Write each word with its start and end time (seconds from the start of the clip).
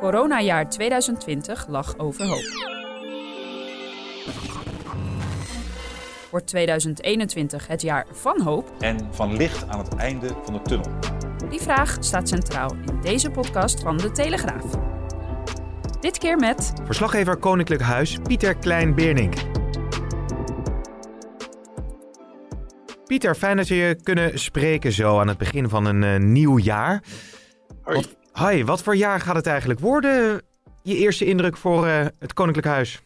Coronajaar 0.00 0.70
2020 0.70 1.66
lag 1.68 1.98
overhoop. 1.98 2.74
Wordt 6.30 6.46
2021 6.46 7.66
het 7.66 7.82
jaar 7.82 8.06
van 8.12 8.40
hoop? 8.40 8.72
En 8.78 9.08
van 9.10 9.36
licht 9.36 9.68
aan 9.68 9.78
het 9.78 9.94
einde 9.94 10.36
van 10.42 10.54
de 10.54 10.62
tunnel? 10.62 10.90
Die 11.48 11.60
vraag 11.60 11.96
staat 12.00 12.28
centraal 12.28 12.70
in 12.86 13.00
deze 13.00 13.30
podcast 13.30 13.80
van 13.80 13.96
De 13.96 14.10
Telegraaf. 14.10 14.64
Dit 16.00 16.18
keer 16.18 16.36
met... 16.36 16.72
Verslaggever 16.84 17.36
Koninklijk 17.36 17.82
Huis 17.82 18.18
Pieter 18.22 18.56
Klein-Beernink. 18.56 19.34
Pieter, 23.06 23.34
fijn 23.34 23.56
dat 23.56 23.68
we 23.68 23.74
je 23.74 23.96
kunnen 24.02 24.38
spreken 24.38 24.92
zo 24.92 25.18
aan 25.20 25.28
het 25.28 25.38
begin 25.38 25.68
van 25.68 25.84
een 25.84 26.02
uh, 26.02 26.28
nieuw 26.28 26.58
jaar. 26.58 27.02
Hoi. 27.82 27.96
Wat, 27.96 28.16
hi, 28.38 28.64
wat 28.64 28.82
voor 28.82 28.96
jaar 28.96 29.20
gaat 29.20 29.36
het 29.36 29.46
eigenlijk 29.46 29.80
worden? 29.80 30.42
Je 30.82 30.96
eerste 30.96 31.24
indruk 31.24 31.56
voor 31.56 31.86
uh, 31.86 32.06
het 32.18 32.32
Koninklijk 32.32 32.66
Huis? 32.66 33.02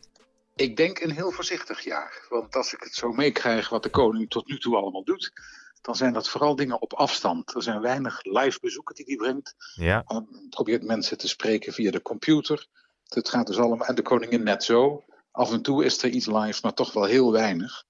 Ik 0.57 0.77
denk 0.77 1.01
een 1.01 1.11
heel 1.11 1.31
voorzichtig 1.31 1.85
jaar. 1.85 2.27
Want 2.29 2.57
als 2.57 2.73
ik 2.73 2.83
het 2.83 2.95
zo 2.95 3.13
meekrijg 3.13 3.69
wat 3.69 3.83
de 3.83 3.89
koning 3.89 4.31
tot 4.31 4.49
nu 4.49 4.59
toe 4.59 4.77
allemaal 4.77 5.05
doet, 5.05 5.33
dan 5.81 5.95
zijn 5.97 6.13
dat 6.13 6.29
vooral 6.29 6.57
dingen 6.57 6.81
op 6.81 6.93
afstand. 6.93 7.55
Er 7.55 7.63
zijn 7.63 7.81
weinig 7.81 8.25
live 8.25 8.59
bezoeken 8.61 8.95
die 8.95 9.05
hij 9.05 9.17
brengt. 9.17 9.55
Ja. 9.75 10.03
Hij 10.07 10.23
probeert 10.51 10.83
mensen 10.83 11.19
te 11.19 11.29
spreken 11.29 11.73
via 11.73 11.91
de 11.91 12.03
computer. 12.03 12.67
Het 13.09 13.29
gaat 13.29 13.47
dus 13.47 13.59
allemaal, 13.59 13.87
en 13.87 13.95
de 13.95 14.03
koningin 14.03 14.43
net 14.43 14.65
zo. 14.65 15.05
Af 15.31 15.53
en 15.53 15.63
toe 15.63 15.85
is 15.85 16.03
er 16.03 16.11
iets 16.11 16.27
live, 16.27 16.61
maar 16.63 16.75
toch 16.75 16.93
wel 16.93 17.05
heel 17.05 17.33
weinig. 17.33 17.85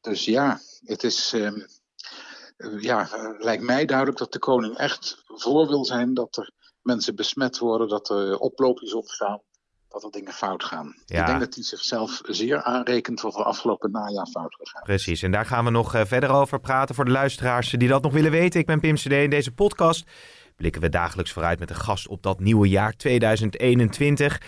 Dus 0.00 0.24
ja, 0.24 0.60
het 0.84 1.04
is, 1.04 1.32
um, 1.32 1.66
ja, 2.80 3.08
lijkt 3.38 3.62
mij 3.62 3.84
duidelijk 3.84 4.18
dat 4.18 4.32
de 4.32 4.38
koning 4.38 4.76
echt 4.76 5.22
voor 5.26 5.68
wil 5.68 5.84
zijn 5.84 6.14
dat 6.14 6.36
er 6.36 6.54
mensen 6.86 7.14
besmet 7.14 7.58
worden, 7.58 7.88
dat 7.88 8.10
er 8.10 8.38
oploopjes 8.38 8.94
opstaan, 8.94 9.40
dat 9.88 10.04
er 10.04 10.10
dingen 10.10 10.32
fout 10.32 10.64
gaan. 10.64 10.94
Ja. 11.04 11.20
Ik 11.20 11.26
denk 11.26 11.40
dat 11.40 11.54
hij 11.54 11.64
zichzelf 11.64 12.20
zeer 12.24 12.62
aanrekent 12.62 13.20
wat 13.20 13.34
er 13.34 13.44
afgelopen 13.44 13.90
najaar 13.90 14.26
fout 14.26 14.54
gegaan 14.54 14.80
is. 14.80 14.86
Precies, 14.86 15.22
en 15.22 15.30
daar 15.30 15.46
gaan 15.46 15.64
we 15.64 15.70
nog 15.70 15.94
uh, 15.94 16.04
verder 16.04 16.30
over 16.30 16.60
praten 16.60 16.94
voor 16.94 17.04
de 17.04 17.10
luisteraars 17.10 17.70
die 17.70 17.88
dat 17.88 18.02
nog 18.02 18.12
willen 18.12 18.30
weten. 18.30 18.60
Ik 18.60 18.66
ben 18.66 18.80
Pim 18.80 18.94
CD. 18.94 19.12
In 19.12 19.30
deze 19.30 19.52
podcast 19.52 20.04
blikken 20.56 20.80
we 20.80 20.88
dagelijks 20.88 21.32
vooruit 21.32 21.58
met 21.58 21.70
een 21.70 21.76
gast 21.76 22.08
op 22.08 22.22
dat 22.22 22.40
nieuwe 22.40 22.68
jaar 22.68 22.96
2021. 22.96 24.40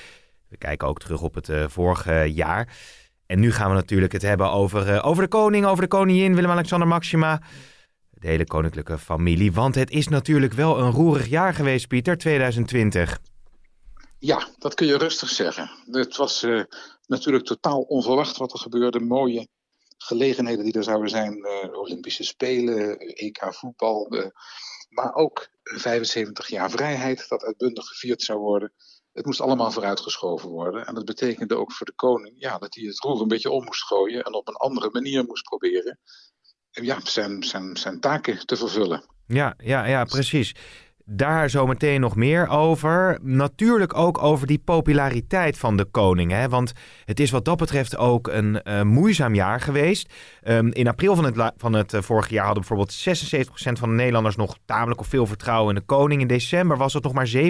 We 0.48 0.56
kijken 0.56 0.88
ook 0.88 0.98
terug 0.98 1.22
op 1.22 1.34
het 1.34 1.48
uh, 1.48 1.64
vorige 1.68 2.32
jaar. 2.34 2.76
En 3.26 3.40
nu 3.40 3.52
gaan 3.52 3.68
we 3.68 3.74
natuurlijk 3.74 4.12
het 4.12 4.22
hebben 4.22 4.50
over, 4.50 4.88
uh, 4.88 5.06
over 5.06 5.22
de 5.22 5.28
koning, 5.28 5.66
over 5.66 5.82
de 5.82 5.88
koningin, 5.88 6.34
Willem-Alexander 6.34 6.88
Maxima. 6.88 7.40
De 8.20 8.28
hele 8.28 8.46
koninklijke 8.46 8.98
familie. 8.98 9.52
Want 9.52 9.74
het 9.74 9.90
is 9.90 10.08
natuurlijk 10.08 10.52
wel 10.52 10.78
een 10.78 10.90
roerig 10.90 11.26
jaar 11.26 11.54
geweest, 11.54 11.88
Pieter, 11.88 12.18
2020. 12.18 13.18
Ja, 14.18 14.48
dat 14.58 14.74
kun 14.74 14.86
je 14.86 14.98
rustig 14.98 15.28
zeggen. 15.28 15.70
Het 15.90 16.16
was 16.16 16.42
uh, 16.42 16.62
natuurlijk 17.06 17.44
totaal 17.44 17.80
onverwacht 17.80 18.36
wat 18.36 18.52
er 18.52 18.58
gebeurde. 18.58 19.00
Mooie 19.00 19.48
gelegenheden 19.98 20.64
die 20.64 20.72
er 20.72 20.84
zouden 20.84 21.10
zijn. 21.10 21.38
Uh, 21.38 21.78
Olympische 21.78 22.24
Spelen, 22.24 22.98
EK 22.98 23.54
voetbal. 23.54 24.08
Maar 24.88 25.14
ook 25.14 25.48
75 25.62 26.48
jaar 26.48 26.70
vrijheid 26.70 27.28
dat 27.28 27.42
uitbundig 27.42 27.86
gevierd 27.86 28.22
zou 28.22 28.38
worden. 28.38 28.72
Het 29.12 29.26
moest 29.26 29.40
allemaal 29.40 29.70
vooruitgeschoven 29.70 30.48
worden. 30.48 30.86
En 30.86 30.94
dat 30.94 31.04
betekende 31.04 31.56
ook 31.56 31.72
voor 31.72 31.86
de 31.86 31.94
koning 31.94 32.34
ja, 32.38 32.58
dat 32.58 32.74
hij 32.74 32.84
het 32.84 32.98
roer 32.98 33.20
een 33.20 33.28
beetje 33.28 33.50
om 33.50 33.64
moest 33.64 33.84
gooien. 33.84 34.22
En 34.22 34.34
op 34.34 34.48
een 34.48 34.54
andere 34.56 34.90
manier 34.92 35.24
moest 35.24 35.44
proberen 35.44 35.98
ja, 36.70 36.98
zijn, 37.02 37.42
zijn, 37.42 37.76
zijn 37.76 38.00
taken 38.00 38.46
te 38.46 38.56
vervullen. 38.56 39.04
Ja, 39.26 39.54
ja, 39.58 39.86
ja, 39.86 40.04
precies. 40.04 40.54
Daar 41.10 41.50
zometeen 41.50 42.00
nog 42.00 42.16
meer 42.16 42.48
over. 42.48 43.18
Natuurlijk 43.22 43.96
ook 43.96 44.22
over 44.22 44.46
die 44.46 44.58
populariteit 44.58 45.58
van 45.58 45.76
de 45.76 45.84
koning. 45.84 46.30
Hè? 46.30 46.48
Want 46.48 46.72
het 47.04 47.20
is 47.20 47.30
wat 47.30 47.44
dat 47.44 47.58
betreft 47.58 47.96
ook 47.96 48.28
een 48.28 48.60
uh, 48.64 48.82
moeizaam 48.82 49.34
jaar 49.34 49.60
geweest. 49.60 50.12
Um, 50.44 50.72
in 50.72 50.88
april 50.88 51.14
van 51.14 51.24
het, 51.24 51.52
van 51.56 51.72
het 51.72 51.92
uh, 51.92 52.00
vorige 52.00 52.32
jaar 52.32 52.44
hadden 52.44 52.64
bijvoorbeeld 52.66 53.20
76% 53.38 53.72
van 53.72 53.88
de 53.88 53.94
Nederlanders 53.94 54.36
nog 54.36 54.58
tamelijk 54.64 55.00
of 55.00 55.06
veel 55.06 55.26
vertrouwen 55.26 55.74
in 55.74 55.80
de 55.80 55.86
koning. 55.86 56.20
In 56.20 56.26
december 56.26 56.76
was 56.76 56.94
het 56.94 57.02
nog 57.02 57.12
maar 57.12 57.30
47%. 57.36 57.40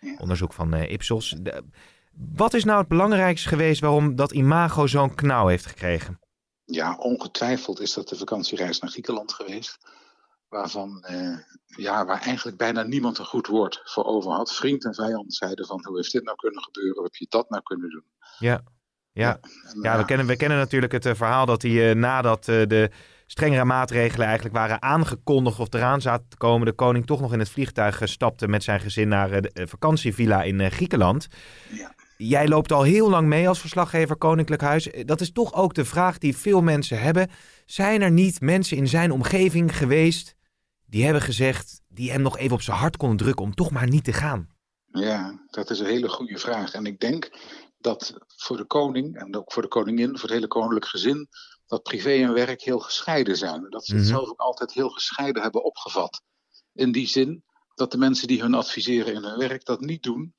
Ja. 0.00 0.14
Onderzoek 0.18 0.52
van 0.52 0.74
uh, 0.74 0.90
Ipsos. 0.90 1.34
De, 1.40 1.62
wat 2.34 2.54
is 2.54 2.64
nou 2.64 2.78
het 2.78 2.88
belangrijkste 2.88 3.48
geweest 3.48 3.80
waarom 3.80 4.16
dat 4.16 4.32
imago 4.32 4.86
zo'n 4.86 5.14
knauw 5.14 5.46
heeft 5.46 5.66
gekregen? 5.66 6.18
Ja, 6.64 6.96
ongetwijfeld 6.96 7.80
is 7.80 7.92
dat 7.92 8.08
de 8.08 8.16
vakantiereis 8.16 8.78
naar 8.78 8.90
Griekenland 8.90 9.32
geweest. 9.32 9.78
Waarvan, 10.48 11.02
eh, 11.02 11.38
ja, 11.64 12.04
waar 12.04 12.20
eigenlijk 12.20 12.56
bijna 12.56 12.82
niemand 12.82 13.18
een 13.18 13.24
goed 13.24 13.46
woord 13.46 13.80
voor 13.84 14.04
over 14.04 14.32
had. 14.32 14.54
Vriend 14.54 14.84
en 14.84 14.94
vijand 14.94 15.34
zeiden 15.34 15.66
van, 15.66 15.84
hoe 15.86 15.96
heeft 15.96 16.12
dit 16.12 16.24
nou 16.24 16.36
kunnen 16.36 16.62
gebeuren? 16.62 16.94
Hoe 16.94 17.04
heb 17.04 17.14
je 17.14 17.26
dat 17.28 17.50
nou 17.50 17.62
kunnen 17.62 17.90
doen? 17.90 18.04
Ja, 18.38 18.62
ja. 19.12 19.40
ja, 19.82 19.98
we, 19.98 20.04
kennen, 20.04 20.26
we 20.26 20.36
kennen 20.36 20.58
natuurlijk 20.58 20.92
het 20.92 21.06
uh, 21.06 21.14
verhaal 21.14 21.46
dat 21.46 21.62
hij 21.62 21.90
uh, 21.90 21.94
nadat 21.94 22.48
uh, 22.48 22.66
de 22.66 22.90
strengere 23.26 23.64
maatregelen 23.64 24.26
eigenlijk 24.26 24.56
waren 24.56 24.82
aangekondigd 24.82 25.58
of 25.58 25.74
eraan 25.74 26.00
zaten 26.00 26.28
te 26.28 26.36
komen, 26.36 26.66
de 26.66 26.72
koning 26.72 27.06
toch 27.06 27.20
nog 27.20 27.32
in 27.32 27.38
het 27.38 27.48
vliegtuig 27.48 28.00
stapte 28.04 28.48
met 28.48 28.62
zijn 28.62 28.80
gezin 28.80 29.08
naar 29.08 29.42
de 29.42 29.66
vakantievilla 29.68 30.42
in 30.42 30.70
Griekenland. 30.70 31.28
Ja. 31.70 31.94
Jij 32.16 32.48
loopt 32.48 32.72
al 32.72 32.82
heel 32.82 33.10
lang 33.10 33.28
mee 33.28 33.48
als 33.48 33.60
verslaggever 33.60 34.16
Koninklijk 34.16 34.62
Huis. 34.62 34.88
Dat 35.04 35.20
is 35.20 35.32
toch 35.32 35.54
ook 35.54 35.74
de 35.74 35.84
vraag 35.84 36.18
die 36.18 36.36
veel 36.36 36.62
mensen 36.62 37.00
hebben. 37.00 37.30
Zijn 37.66 38.02
er 38.02 38.10
niet 38.10 38.40
mensen 38.40 38.76
in 38.76 38.88
zijn 38.88 39.12
omgeving 39.12 39.76
geweest 39.76 40.34
die 40.86 41.04
hebben 41.04 41.22
gezegd, 41.22 41.80
die 41.88 42.10
hem 42.10 42.22
nog 42.22 42.38
even 42.38 42.54
op 42.54 42.62
zijn 42.62 42.76
hart 42.76 42.96
konden 42.96 43.16
drukken 43.16 43.44
om 43.44 43.54
toch 43.54 43.70
maar 43.70 43.88
niet 43.88 44.04
te 44.04 44.12
gaan? 44.12 44.48
Ja, 44.86 45.44
dat 45.46 45.70
is 45.70 45.78
een 45.78 45.86
hele 45.86 46.08
goede 46.08 46.38
vraag. 46.38 46.72
En 46.72 46.86
ik 46.86 47.00
denk 47.00 47.30
dat 47.78 48.14
voor 48.26 48.56
de 48.56 48.64
koning 48.64 49.16
en 49.16 49.36
ook 49.36 49.52
voor 49.52 49.62
de 49.62 49.68
koningin, 49.68 50.10
voor 50.10 50.28
het 50.28 50.30
hele 50.30 50.46
koninklijk 50.46 50.86
gezin, 50.86 51.28
dat 51.66 51.82
privé 51.82 52.10
en 52.10 52.32
werk 52.32 52.62
heel 52.62 52.78
gescheiden 52.78 53.36
zijn. 53.36 53.70
Dat 53.70 53.86
ze 53.86 53.94
het 53.94 54.02
mm-hmm. 54.02 54.16
zelf 54.16 54.30
ook 54.30 54.40
altijd 54.40 54.72
heel 54.72 54.88
gescheiden 54.88 55.42
hebben 55.42 55.64
opgevat. 55.64 56.22
In 56.72 56.92
die 56.92 57.06
zin 57.06 57.44
dat 57.74 57.90
de 57.90 57.98
mensen 57.98 58.28
die 58.28 58.40
hun 58.40 58.54
adviseren 58.54 59.14
in 59.14 59.24
hun 59.24 59.38
werk 59.38 59.64
dat 59.64 59.80
niet 59.80 60.02
doen 60.02 60.34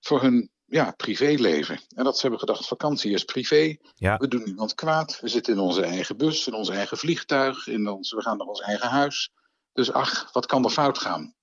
voor 0.00 0.22
hun 0.22 0.50
ja, 0.68 0.90
privéleven. 0.90 1.80
En 1.94 2.04
dat 2.04 2.14
ze 2.14 2.20
hebben 2.20 2.40
gedacht, 2.40 2.66
vakantie 2.66 3.12
is 3.12 3.24
privé. 3.24 3.76
Ja. 3.94 4.16
We 4.16 4.28
doen 4.28 4.42
niemand 4.44 4.74
kwaad. 4.74 5.20
We 5.20 5.28
zitten 5.28 5.52
in 5.52 5.58
onze 5.58 5.82
eigen 5.82 6.16
bus, 6.16 6.46
in 6.46 6.54
ons 6.54 6.68
eigen 6.68 6.96
vliegtuig. 6.96 7.66
In 7.66 7.88
ons, 7.88 8.12
we 8.12 8.22
gaan 8.22 8.36
naar 8.36 8.46
ons 8.46 8.60
eigen 8.60 8.88
huis. 8.88 9.30
Dus 9.72 9.92
ach, 9.92 10.32
wat 10.32 10.46
kan 10.46 10.64
er 10.64 10.70
fout 10.70 10.98
gaan? 10.98 11.34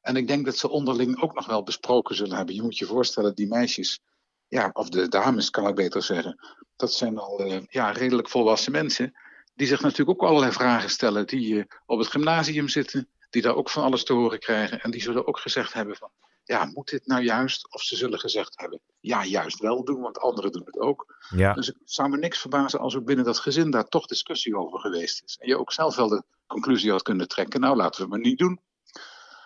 En 0.00 0.16
ik 0.16 0.26
denk 0.28 0.44
dat 0.44 0.56
ze 0.56 0.68
onderling 0.68 1.22
ook 1.22 1.34
nog 1.34 1.46
wel 1.46 1.62
besproken 1.62 2.14
zullen 2.14 2.36
hebben. 2.36 2.54
Je 2.54 2.62
moet 2.62 2.78
je 2.78 2.86
voorstellen, 2.86 3.34
die 3.34 3.46
meisjes, 3.46 4.00
ja, 4.48 4.70
of 4.72 4.88
de 4.88 5.08
dames 5.08 5.50
kan 5.50 5.68
ik 5.68 5.74
beter 5.74 6.02
zeggen. 6.02 6.38
Dat 6.76 6.92
zijn 6.92 7.18
al 7.18 7.46
uh, 7.46 7.58
ja, 7.68 7.90
redelijk 7.90 8.28
volwassen 8.28 8.72
mensen. 8.72 9.16
Die 9.54 9.66
zich 9.66 9.80
natuurlijk 9.80 10.22
ook 10.22 10.28
allerlei 10.28 10.52
vragen 10.52 10.90
stellen. 10.90 11.26
Die 11.26 11.54
uh, 11.54 11.64
op 11.86 11.98
het 11.98 12.08
gymnasium 12.08 12.68
zitten. 12.68 13.08
Die 13.30 13.42
daar 13.42 13.54
ook 13.54 13.70
van 13.70 13.82
alles 13.82 14.04
te 14.04 14.12
horen 14.12 14.38
krijgen. 14.38 14.80
En 14.80 14.90
die 14.90 15.02
zullen 15.02 15.26
ook 15.26 15.38
gezegd 15.38 15.72
hebben 15.72 15.96
van 15.96 16.10
ja, 16.46 16.64
moet 16.64 16.88
dit 16.88 17.06
nou 17.06 17.22
juist? 17.22 17.72
Of 17.74 17.82
ze 17.82 17.96
zullen 17.96 18.18
gezegd 18.18 18.60
hebben, 18.60 18.80
ja, 19.00 19.24
juist 19.24 19.60
wel 19.60 19.84
doen, 19.84 20.00
want 20.00 20.18
anderen 20.18 20.52
doen 20.52 20.64
het 20.64 20.78
ook. 20.78 21.16
Ja. 21.28 21.52
Dus 21.52 21.66
het 21.66 21.76
zou 21.84 22.08
me 22.08 22.16
niks 22.16 22.38
verbazen 22.38 22.80
als 22.80 22.96
ook 22.96 23.04
binnen 23.04 23.24
dat 23.24 23.38
gezin 23.38 23.70
daar 23.70 23.88
toch 23.88 24.06
discussie 24.06 24.56
over 24.56 24.78
geweest 24.80 25.22
is. 25.24 25.36
En 25.36 25.48
je 25.48 25.58
ook 25.58 25.72
zelf 25.72 25.96
wel 25.96 26.08
de 26.08 26.22
conclusie 26.46 26.90
had 26.90 27.02
kunnen 27.02 27.28
trekken, 27.28 27.60
nou 27.60 27.76
laten 27.76 27.96
we 27.96 28.02
het 28.02 28.10
maar 28.10 28.30
niet 28.30 28.38
doen. 28.38 28.60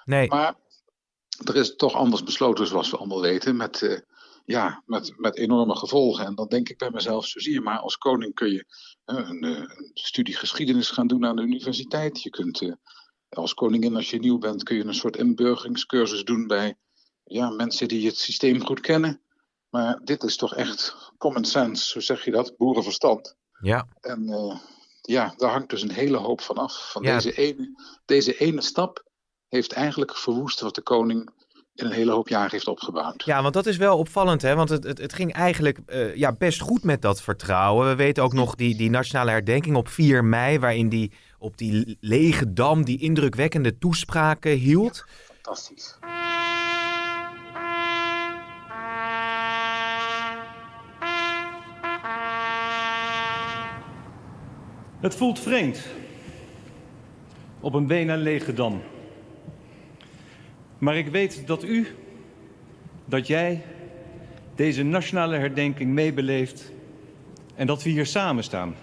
Nee. 0.04 0.28
Maar 0.28 0.54
er 1.44 1.56
is 1.56 1.76
toch 1.76 1.94
anders 1.94 2.22
besloten, 2.22 2.66
zoals 2.66 2.90
we 2.90 2.96
allemaal 2.96 3.20
weten, 3.20 3.56
met, 3.56 3.80
uh, 3.80 3.98
ja, 4.44 4.82
met, 4.86 5.12
met 5.16 5.36
enorme 5.36 5.76
gevolgen. 5.76 6.26
En 6.26 6.34
dan 6.34 6.48
denk 6.48 6.68
ik 6.68 6.78
bij 6.78 6.90
mezelf, 6.90 7.26
zo 7.26 7.38
zie 7.38 7.52
je 7.52 7.60
maar, 7.60 7.78
als 7.78 7.96
koning 7.96 8.34
kun 8.34 8.52
je 8.52 8.64
uh, 9.06 9.16
een, 9.16 9.44
een, 9.44 9.90
studie 9.94 10.36
geschiedenis 10.36 10.90
gaan 10.90 11.06
doen 11.06 11.26
aan 11.26 11.36
de 11.36 11.42
universiteit. 11.42 12.22
Je 12.22 12.30
kunt 12.30 12.62
als 13.28 13.54
koningin, 13.54 13.96
als 13.96 14.10
je 14.10 14.18
nieuw 14.18 14.38
bent, 14.38 14.62
kun 14.62 14.76
je 14.76 14.84
een 14.84 14.94
soort 14.94 15.16
inburgeringscursus 15.16 16.24
doen 16.24 16.46
bij 16.46 16.76
ja, 17.30 17.50
mensen 17.50 17.88
die 17.88 18.06
het 18.06 18.18
systeem 18.18 18.64
goed 18.64 18.80
kennen. 18.80 19.20
Maar 19.68 20.00
dit 20.04 20.22
is 20.22 20.36
toch 20.36 20.54
echt 20.54 20.96
common 21.18 21.44
sense, 21.44 21.92
hoe 21.92 22.02
zeg 22.02 22.24
je 22.24 22.30
dat? 22.30 22.54
Boerenverstand. 22.56 23.36
Ja. 23.60 23.86
En 24.00 24.28
uh, 24.28 24.56
ja, 25.00 25.34
daar 25.36 25.50
hangt 25.50 25.70
dus 25.70 25.82
een 25.82 25.90
hele 25.92 26.16
hoop 26.16 26.40
van 26.40 26.56
af. 26.56 26.90
Van 26.92 27.02
Ja. 27.02 27.14
deze, 27.14 27.32
ene, 27.32 27.68
deze 28.04 28.36
ene 28.38 28.60
stap 28.62 29.04
heeft 29.48 29.72
eigenlijk 29.72 30.16
verwoest 30.16 30.60
wat 30.60 30.74
de 30.74 30.82
koning 30.82 31.30
in 31.74 31.86
een 31.86 31.92
hele 31.92 32.12
hoop 32.12 32.28
jaren 32.28 32.50
heeft 32.50 32.66
opgebouwd. 32.68 33.24
Ja, 33.24 33.42
want 33.42 33.54
dat 33.54 33.66
is 33.66 33.76
wel 33.76 33.98
opvallend, 33.98 34.42
hè? 34.42 34.54
Want 34.54 34.68
het, 34.68 34.84
het, 34.84 34.98
het 34.98 35.12
ging 35.12 35.32
eigenlijk 35.32 35.78
uh, 35.86 36.14
ja, 36.16 36.32
best 36.32 36.60
goed 36.60 36.84
met 36.84 37.02
dat 37.02 37.22
vertrouwen. 37.22 37.88
We 37.88 37.94
weten 37.94 38.22
ook 38.22 38.32
nog 38.32 38.54
die, 38.54 38.76
die 38.76 38.90
nationale 38.90 39.30
herdenking 39.30 39.76
op 39.76 39.88
4 39.88 40.24
mei, 40.24 40.58
waarin 40.58 40.88
die 40.88 41.12
op 41.38 41.56
die 41.56 41.96
lege 42.00 42.52
dam 42.52 42.84
die 42.84 43.00
indrukwekkende 43.00 43.78
toespraken 43.78 44.50
hield. 44.52 45.04
fantastisch. 45.42 45.96
Het 55.00 55.14
voelt 55.14 55.38
vreemd 55.38 55.86
op 57.60 57.74
een 57.74 57.86
bijna 57.86 58.16
lege 58.16 58.52
dam. 58.52 58.82
Maar 60.78 60.96
ik 60.96 61.08
weet 61.08 61.46
dat 61.46 61.64
u, 61.64 61.86
dat 63.04 63.26
jij 63.26 63.62
deze 64.54 64.82
nationale 64.82 65.36
herdenking 65.36 65.90
meebeleeft 65.90 66.72
en 67.54 67.66
dat 67.66 67.82
we 67.82 67.90
hier 67.90 68.06
samen 68.06 68.44
staan. 68.44 68.74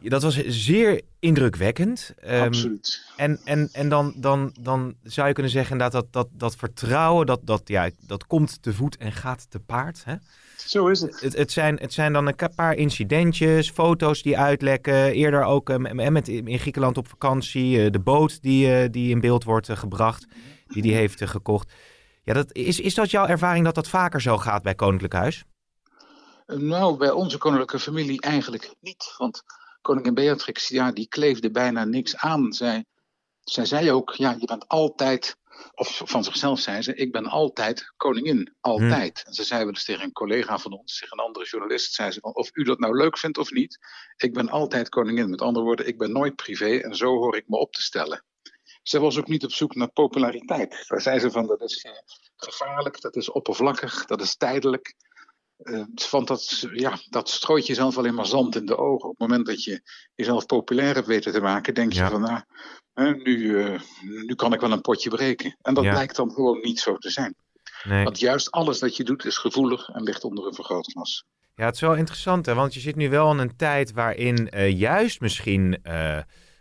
Dat 0.00 0.22
was 0.22 0.46
zeer 0.46 1.00
indrukwekkend. 1.22 2.14
Um, 2.24 2.42
Absoluut. 2.42 3.12
En, 3.16 3.40
en, 3.44 3.68
en 3.72 3.88
dan, 3.88 4.14
dan, 4.16 4.54
dan 4.60 4.94
zou 5.02 5.28
je 5.28 5.32
kunnen 5.34 5.52
zeggen 5.52 5.78
dat, 5.78 5.92
dat, 5.92 6.06
dat, 6.10 6.28
dat 6.32 6.56
vertrouwen, 6.56 7.26
dat, 7.26 7.40
dat, 7.44 7.62
ja, 7.64 7.90
dat 8.06 8.26
komt 8.26 8.62
te 8.62 8.74
voet 8.74 8.96
en 8.96 9.12
gaat 9.12 9.50
te 9.50 9.58
paard. 9.58 10.04
Hè? 10.04 10.14
Zo 10.56 10.86
is 10.86 11.00
het. 11.00 11.20
Het, 11.20 11.36
het, 11.36 11.52
zijn, 11.52 11.78
het 11.80 11.92
zijn 11.92 12.12
dan 12.12 12.26
een 12.26 12.36
paar 12.54 12.74
incidentjes, 12.74 13.70
foto's 13.70 14.22
die 14.22 14.38
uitlekken. 14.38 15.12
Eerder 15.12 15.44
ook 15.44 15.70
uh, 15.70 16.10
met, 16.10 16.28
in 16.28 16.58
Griekenland 16.58 16.96
op 16.98 17.08
vakantie, 17.08 17.84
uh, 17.84 17.90
de 17.90 18.00
boot 18.00 18.42
die, 18.42 18.66
uh, 18.66 18.88
die 18.90 19.10
in 19.10 19.20
beeld 19.20 19.44
wordt 19.44 19.68
gebracht, 19.72 20.26
die 20.66 20.82
die 20.82 20.94
heeft 20.94 21.28
gekocht. 21.28 21.72
Ja, 22.22 22.34
dat, 22.34 22.54
is, 22.54 22.80
is 22.80 22.94
dat 22.94 23.10
jouw 23.10 23.26
ervaring 23.26 23.64
dat 23.64 23.74
dat 23.74 23.88
vaker 23.88 24.20
zo 24.20 24.38
gaat 24.38 24.62
bij 24.62 24.74
Koninklijk 24.74 25.14
Huis? 25.14 25.44
Nou, 26.46 26.96
bij 26.96 27.10
onze 27.10 27.38
koninklijke 27.38 27.78
familie 27.78 28.20
eigenlijk 28.20 28.74
niet. 28.80 29.14
Want 29.18 29.42
koningin 29.82 30.14
Beatrix, 30.14 30.68
ja, 30.68 30.92
die 30.92 31.08
kleefde 31.08 31.50
bijna 31.50 31.84
niks 31.84 32.16
aan. 32.16 32.52
Zij, 32.52 32.84
zij 33.40 33.64
zei 33.64 33.92
ook, 33.92 34.14
ja, 34.14 34.36
je 34.38 34.46
bent 34.46 34.68
altijd, 34.68 35.36
of 35.74 36.02
van 36.04 36.24
zichzelf 36.24 36.60
zei 36.60 36.82
ze, 36.82 36.94
ik 36.94 37.12
ben 37.12 37.26
altijd 37.26 37.92
koningin, 37.96 38.54
altijd. 38.60 39.18
Hmm. 39.18 39.26
En 39.26 39.32
ze 39.32 39.44
zei 39.44 39.60
wel 39.60 39.68
eens 39.68 39.84
tegen 39.84 40.04
een 40.04 40.12
collega 40.12 40.58
van 40.58 40.72
ons, 40.72 40.98
tegen 40.98 41.18
een 41.18 41.24
andere 41.24 41.44
journalist, 41.44 41.92
zei 41.92 42.10
ze 42.10 42.20
van, 42.20 42.34
of 42.34 42.50
u 42.52 42.62
dat 42.62 42.78
nou 42.78 42.96
leuk 42.96 43.18
vindt 43.18 43.38
of 43.38 43.50
niet, 43.50 43.78
ik 44.16 44.32
ben 44.32 44.48
altijd 44.48 44.88
koningin. 44.88 45.30
Met 45.30 45.42
andere 45.42 45.64
woorden, 45.64 45.86
ik 45.86 45.98
ben 45.98 46.12
nooit 46.12 46.36
privé 46.36 46.76
en 46.76 46.96
zo 46.96 47.06
hoor 47.06 47.36
ik 47.36 47.48
me 47.48 47.56
op 47.56 47.72
te 47.72 47.82
stellen. 47.82 48.24
Ze 48.82 49.00
was 49.00 49.18
ook 49.18 49.28
niet 49.28 49.44
op 49.44 49.52
zoek 49.52 49.74
naar 49.74 49.90
populariteit. 49.90 50.84
Daar 50.88 51.00
zei 51.00 51.18
ze 51.18 51.30
van, 51.30 51.46
dat 51.46 51.60
is 51.62 51.86
gevaarlijk, 52.36 53.00
dat 53.00 53.16
is 53.16 53.30
oppervlakkig, 53.30 54.04
dat 54.04 54.20
is 54.20 54.36
tijdelijk. 54.36 54.94
Uh, 55.64 55.84
want 56.10 56.28
dat, 56.28 56.66
ja, 56.72 56.98
dat 57.08 57.28
strooit 57.28 57.66
jezelf 57.66 57.98
alleen 57.98 58.14
maar 58.14 58.26
zand 58.26 58.56
in 58.56 58.66
de 58.66 58.76
ogen. 58.76 59.08
Op 59.08 59.18
het 59.18 59.28
moment 59.28 59.46
dat 59.46 59.64
je 59.64 59.80
jezelf 60.14 60.46
populair 60.46 60.94
hebt 60.94 61.06
weten 61.06 61.32
te 61.32 61.40
maken, 61.40 61.74
denk 61.74 61.92
je 61.92 62.06
van, 62.06 62.20
nou, 62.20 62.42
nu, 63.22 63.36
uh, 63.36 63.80
nu 64.26 64.34
kan 64.34 64.52
ik 64.52 64.60
wel 64.60 64.72
een 64.72 64.80
potje 64.80 65.10
breken. 65.10 65.56
En 65.62 65.74
dat 65.74 65.84
blijkt 65.84 66.16
dan 66.16 66.30
gewoon 66.30 66.60
niet 66.60 66.80
zo 66.80 66.96
te 66.96 67.10
zijn. 67.10 67.34
Nee. 67.84 68.04
Want 68.04 68.18
juist 68.18 68.50
alles 68.50 68.80
wat 68.80 68.96
je 68.96 69.04
doet 69.04 69.24
is 69.24 69.38
gevoelig 69.38 69.88
en 69.88 70.02
ligt 70.02 70.24
onder 70.24 70.46
een 70.46 70.54
vergrootglas. 70.54 71.24
Ja, 71.54 71.64
het 71.64 71.74
is 71.74 71.80
wel 71.80 71.94
interessant, 71.94 72.46
hè? 72.46 72.54
want 72.54 72.74
je 72.74 72.80
zit 72.80 72.96
nu 72.96 73.10
wel 73.10 73.30
in 73.30 73.38
een 73.38 73.56
tijd 73.56 73.92
waarin 73.92 74.50
uh, 74.54 74.78
juist 74.78 75.20
misschien 75.20 75.80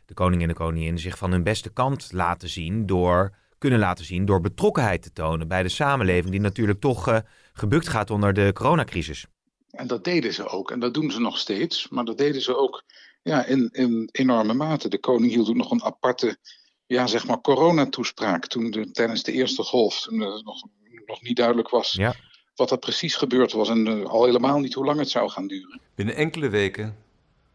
de 0.06 0.14
koning 0.14 0.42
en 0.42 0.48
de 0.48 0.54
koningin 0.54 1.00
zich 1.00 1.18
van 1.18 1.32
hun 1.32 1.44
beste 1.44 1.70
kant 1.70 2.12
laten 2.12 2.50
zien 2.50 2.86
door 2.86 3.36
kunnen 3.62 3.80
laten 3.80 4.06
zien 4.06 4.26
door 4.26 4.42
betrokkenheid 4.42 5.02
te 5.02 5.12
tonen 5.14 5.48
bij 5.48 5.64
de 5.64 5.70
samenleving, 5.70 6.32
die 6.32 6.40
natuurlijk 6.40 6.80
toch 6.80 7.10
uh, 7.10 7.18
gebukt 7.54 7.88
gaat 7.88 8.10
onder 8.10 8.34
de 8.34 8.52
coronacrisis. 8.54 9.26
En 9.70 9.88
dat 9.88 10.04
deden 10.04 10.34
ze 10.34 10.48
ook, 10.48 10.72
en 10.72 10.80
dat 10.80 10.94
doen 10.94 11.12
ze 11.12 11.20
nog 11.20 11.38
steeds, 11.38 11.90
maar 11.90 12.06
dat 12.06 12.18
deden 12.18 12.42
ze 12.42 12.58
ook 12.58 12.84
ja, 13.22 13.46
in, 13.46 13.70
in 13.72 14.10
enorme 14.12 14.54
mate. 14.54 14.90
De 14.90 15.00
koning 15.00 15.32
hield 15.32 15.50
ook 15.50 15.56
nog 15.56 15.72
een 15.72 15.84
aparte 15.84 16.38
ja, 16.86 17.08
zeg 17.08 17.28
maar 17.28 17.42
coronatoespraak 17.42 18.46
toen 18.46 18.72
de, 18.72 18.92
tijdens 18.92 19.24
de 19.24 19.32
eerste 19.32 19.64
golf, 19.64 20.02
toen 20.02 20.20
het 20.20 20.46
nog, 20.46 20.64
nog 21.06 21.22
niet 21.22 21.38
duidelijk 21.38 21.70
was 21.70 21.92
ja. 21.92 22.16
wat 22.56 22.72
er 22.72 22.78
precies 22.78 23.16
gebeurd 23.16 23.52
was 23.52 23.70
en 23.70 23.86
uh, 23.86 24.06
al 24.06 24.26
helemaal 24.26 24.60
niet 24.60 24.74
hoe 24.74 24.86
lang 24.86 25.00
het 25.00 25.10
zou 25.10 25.30
gaan 25.30 25.48
duren. 25.48 25.82
Binnen 25.96 26.16
enkele 26.16 26.50
weken 26.50 26.98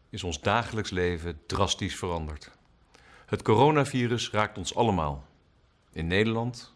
is 0.09 0.23
ons 0.23 0.41
dagelijks 0.41 0.89
leven 0.89 1.39
drastisch 1.47 1.95
veranderd. 1.95 2.51
Het 3.25 3.41
coronavirus 3.41 4.31
raakt 4.31 4.57
ons 4.57 4.75
allemaal 4.75 5.26
in 5.97 6.07
Nederland, 6.07 6.73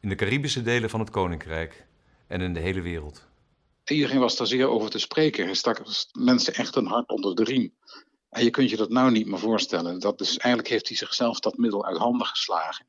in 0.00 0.08
de 0.08 0.14
Caribische 0.14 0.62
delen 0.62 0.90
van 0.90 1.00
het 1.00 1.10
Koninkrijk 1.10 1.86
en 2.26 2.40
in 2.40 2.54
de 2.54 2.60
hele 2.60 2.80
wereld. 2.80 3.26
Iedereen 3.84 4.18
was 4.18 4.36
daar 4.36 4.46
zeer 4.46 4.68
over 4.68 4.90
te 4.90 4.98
spreken. 4.98 5.48
Er 5.48 5.56
stak 5.56 5.82
mensen 6.12 6.54
echt 6.54 6.76
een 6.76 6.86
hart 6.86 7.08
onder 7.08 7.34
de 7.34 7.44
riem. 7.44 7.74
En 8.28 8.44
je 8.44 8.50
kunt 8.50 8.70
je 8.70 8.76
dat 8.76 8.90
nou 8.90 9.10
niet 9.10 9.26
meer 9.26 9.38
voorstellen. 9.38 9.98
Dat 9.98 10.18
dus, 10.18 10.36
eigenlijk 10.36 10.68
heeft 10.68 10.88
hij 10.88 10.96
zichzelf 10.96 11.40
dat 11.40 11.56
middel 11.56 11.84
uit 11.84 11.96
handen 11.96 12.26
geslagen. 12.26 12.86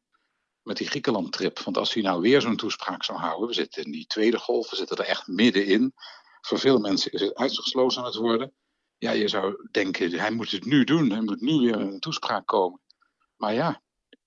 Met 0.61 0.77
die 0.77 0.87
Griekenland-trip. 0.87 1.59
Want 1.59 1.77
als 1.77 1.93
hij 1.93 2.03
nou 2.03 2.21
weer 2.21 2.41
zo'n 2.41 2.55
toespraak 2.55 3.03
zou 3.03 3.19
houden. 3.19 3.47
We 3.47 3.53
zitten 3.53 3.83
in 3.83 3.91
die 3.91 4.05
tweede 4.05 4.39
golf, 4.39 4.69
we 4.69 4.75
zitten 4.75 4.97
er 4.97 5.05
echt 5.05 5.27
middenin. 5.27 5.93
Voor 6.41 6.59
veel 6.59 6.79
mensen 6.79 7.11
is 7.11 7.21
het 7.21 7.35
uitgesloten 7.35 7.97
aan 7.97 8.05
het 8.05 8.15
worden. 8.15 8.53
Ja, 8.97 9.11
je 9.11 9.27
zou 9.27 9.67
denken, 9.71 10.11
hij 10.11 10.31
moet 10.31 10.51
het 10.51 10.65
nu 10.65 10.83
doen. 10.83 11.11
Hij 11.11 11.21
moet 11.21 11.41
nu 11.41 11.57
weer 11.57 11.79
een 11.79 11.99
toespraak 11.99 12.45
komen. 12.47 12.81
Maar 13.35 13.53
ja, 13.53 13.82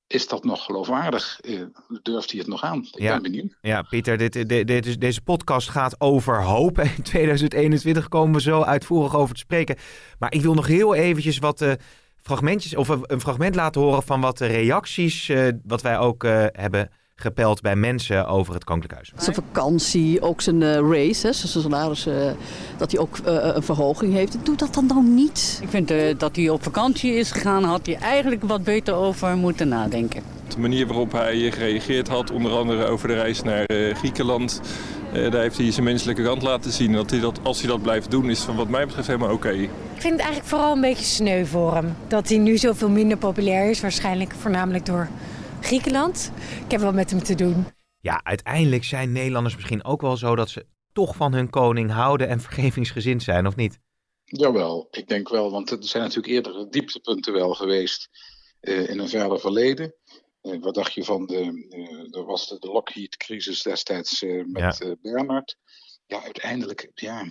is 0.07 0.29
dat 0.29 0.45
nog 0.45 0.65
geloofwaardig? 0.65 1.41
Eh, 1.41 1.61
durft 2.03 2.31
hij 2.31 2.41
het 2.41 2.49
nog 2.49 2.63
aan? 2.63 2.89
Ik 2.91 3.09
ben 3.09 3.23
benieuwd. 3.23 3.57
Ja, 3.61 3.83
Pieter, 3.83 4.19
dit, 4.19 4.49
dit, 4.49 5.01
deze 5.01 5.21
podcast 5.21 5.69
gaat 5.69 6.01
over 6.01 6.43
hoop. 6.43 6.79
In 6.97 7.03
2021 7.03 8.09
komen 8.09 8.35
we 8.35 8.41
zo 8.41 8.63
uitvoerig 8.63 9.17
over 9.17 9.35
te 9.35 9.41
spreken. 9.41 9.77
Maar 10.19 10.33
ik 10.33 10.43
wil 10.43 10.55
nog 10.55 10.67
heel 10.67 10.95
eventjes 10.95 11.39
wat 11.39 11.61
uh, 11.61 11.73
fragmentjes, 12.23 12.75
of 12.75 12.89
een, 12.89 13.21
fragment 13.21 13.55
laten 13.55 13.81
horen 13.81 14.03
van 14.03 14.21
wat 14.21 14.41
reacties, 14.41 15.29
uh, 15.29 15.49
wat 15.65 15.83
wij 15.83 15.99
ook 15.99 16.23
hebben 16.53 16.91
gepeld 17.17 17.61
bij 17.61 17.77
mensen 17.77 18.27
over 18.27 18.55
het 18.55 18.65
Koninklijk 18.65 19.11
Zijn 19.17 19.35
vakantie, 19.35 20.23
ook 20.23 20.41
zijn 20.41 20.61
uh, 20.61 20.75
race, 20.75 21.27
hè, 21.27 21.33
zijn 21.33 21.63
salaris, 21.63 22.07
uh, 22.07 22.15
dat 22.77 22.91
hij 22.91 23.01
ook 23.01 23.19
uh, 23.19 23.35
een 23.55 23.63
verhoging 23.63 24.13
heeft. 24.13 24.37
Doe 24.43 24.57
dat 24.57 24.75
dan 24.75 24.87
nou 24.87 25.05
niet. 25.05 25.59
Ik 25.63 25.69
vind 25.69 25.93
dat 26.19 26.37
hij 26.37 26.49
op 26.49 26.63
vakantie 26.63 27.15
is 27.15 27.31
gegaan, 27.31 27.65
had 27.65 27.87
hij 27.87 27.97
eigenlijk 27.97 28.43
wat 28.43 28.65
beter 28.65 28.95
over 28.95 29.37
moeten 29.37 29.69
nadenken. 29.69 30.23
De 30.49 30.59
manier 30.59 30.87
waarop 30.87 31.13
hij 31.13 31.51
gereageerd 31.51 32.09
had, 32.09 32.31
onder 32.31 32.53
andere 32.53 32.85
over 32.85 33.09
de 33.09 33.15
reis 33.15 33.43
naar 33.43 33.65
Griekenland... 33.95 34.61
daar 35.13 35.41
heeft 35.41 35.57
hij 35.57 35.73
zijn 35.73 35.85
menselijke 35.85 36.23
kant 36.23 36.43
laten 36.43 36.73
zien. 36.73 36.93
Dat 36.93 37.11
hij 37.11 37.21
dat, 37.21 37.41
als 37.43 37.61
hij 37.61 37.69
dat 37.69 37.83
blijft 37.83 38.11
doen, 38.11 38.31
is 38.31 38.41
van 38.41 38.57
wat 38.57 38.69
mij 38.69 38.87
betreft 38.87 39.07
helemaal 39.07 39.33
oké. 39.33 39.49
Okay. 39.49 39.63
Ik 39.63 40.01
vind 40.03 40.13
het 40.13 40.23
eigenlijk 40.23 40.49
vooral 40.49 40.73
een 40.73 40.81
beetje 40.81 41.05
sneu 41.05 41.45
voor 41.45 41.75
hem. 41.75 41.97
Dat 42.09 42.29
hij 42.29 42.39
nu 42.39 42.57
zoveel 42.57 42.89
minder 42.89 43.17
populair 43.17 43.71
is, 43.71 43.81
waarschijnlijk 43.81 44.35
voornamelijk 44.41 44.87
door 44.87 45.09
Griekenland. 45.67 46.33
Ik 46.65 46.71
heb 46.71 46.81
wel 46.81 46.93
met 46.93 47.11
hem 47.11 47.23
te 47.23 47.35
doen. 47.35 47.67
Ja, 48.01 48.21
uiteindelijk 48.23 48.85
zijn 48.85 49.13
Nederlanders 49.13 49.55
misschien 49.55 49.85
ook 49.85 50.01
wel 50.01 50.17
zo 50.17 50.37
dat 50.37 50.51
ze 50.51 50.67
toch 50.93 51.17
van 51.17 51.33
hun 51.33 51.51
koning 51.51 51.91
houden 51.91 52.29
en 52.29 52.41
vergevingsgezind 52.49 53.23
zijn, 53.23 53.47
of 53.47 53.57
niet? 53.57 53.79
Jawel, 54.25 54.89
ik 54.91 55.09
denk 55.09 55.29
wel, 55.29 55.51
want 55.51 55.71
er 55.71 55.79
zijn 55.81 56.03
natuurlijk 56.03 56.33
eerdere 56.33 56.69
dieptepunten 56.69 57.33
wel 57.33 57.55
geweest 57.55 58.09
uh, 58.61 58.89
in 58.89 58.99
een 58.99 59.09
verder 59.09 59.41
verleden. 59.41 59.95
Uh, 60.43 60.63
wat 60.63 60.75
dacht 60.75 60.95
je 60.95 61.05
van 61.05 61.27
de, 61.27 61.67
uh, 61.69 62.19
er 62.21 62.25
was 62.25 62.49
de, 62.49 62.59
de 62.59 62.69
Lockheed-crisis 62.69 63.63
destijds 63.63 64.23
met 64.47 64.77
ja. 64.79 64.97
Bernard. 65.03 65.57
Ja, 66.07 66.23
uiteindelijk, 66.23 66.91
ja, 66.95 67.29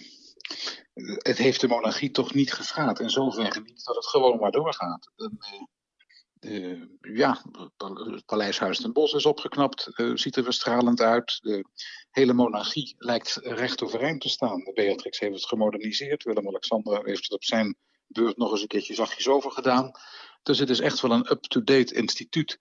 het 1.17 1.37
heeft 1.37 1.61
de 1.61 1.67
monarchie 1.67 2.11
toch 2.11 2.33
niet 2.33 2.53
geschaad. 2.53 2.99
In 2.99 3.09
zoverre 3.09 3.61
niet 3.61 3.85
dat 3.85 3.95
het 3.95 4.07
gewoon 4.07 4.39
maar 4.39 4.51
doorgaat. 4.51 5.11
En, 5.15 5.37
uh, 6.45 6.81
ja, 7.01 7.41
het 7.77 8.25
Paleishuis 8.25 8.79
ten 8.79 8.93
Bosch 8.93 9.15
is 9.15 9.25
opgeknapt, 9.25 9.91
uh, 9.95 10.15
ziet 10.15 10.35
er 10.35 10.43
weer 10.43 10.53
stralend 10.53 11.01
uit. 11.01 11.39
De 11.41 11.65
hele 12.09 12.33
monarchie 12.33 12.95
lijkt 12.97 13.39
recht 13.41 13.83
overeind 13.83 14.21
te 14.21 14.29
staan. 14.29 14.71
Beatrix 14.73 15.19
heeft 15.19 15.35
het 15.35 15.45
gemoderniseerd, 15.45 16.23
Willem-Alexander 16.23 17.05
heeft 17.05 17.23
het 17.23 17.31
op 17.31 17.43
zijn 17.43 17.75
beurt 18.07 18.37
nog 18.37 18.51
eens 18.51 18.61
een 18.61 18.67
keertje 18.67 18.93
zachtjes 18.93 19.27
over 19.27 19.51
gedaan. 19.51 19.91
Dus 20.43 20.59
het 20.59 20.69
is 20.69 20.79
echt 20.79 21.01
wel 21.01 21.11
een 21.11 21.31
up-to-date 21.31 21.93
instituut. 21.93 22.59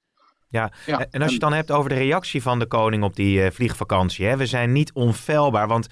Ja. 0.55 0.73
ja. 0.87 1.07
en 1.11 1.21
als 1.21 1.27
je 1.27 1.37
het 1.37 1.41
dan 1.41 1.53
hebt 1.53 1.71
over 1.71 1.89
de 1.89 1.95
reactie 1.95 2.43
van 2.43 2.59
de 2.59 2.67
koning 2.67 3.03
op 3.03 3.17
die 3.17 3.39
uh, 3.39 3.51
vliegvakantie. 3.51 4.27
Hè? 4.27 4.37
We 4.37 4.47
zijn 4.47 4.73
niet 4.73 4.93
onfeilbaar, 4.93 5.69
want 5.69 5.87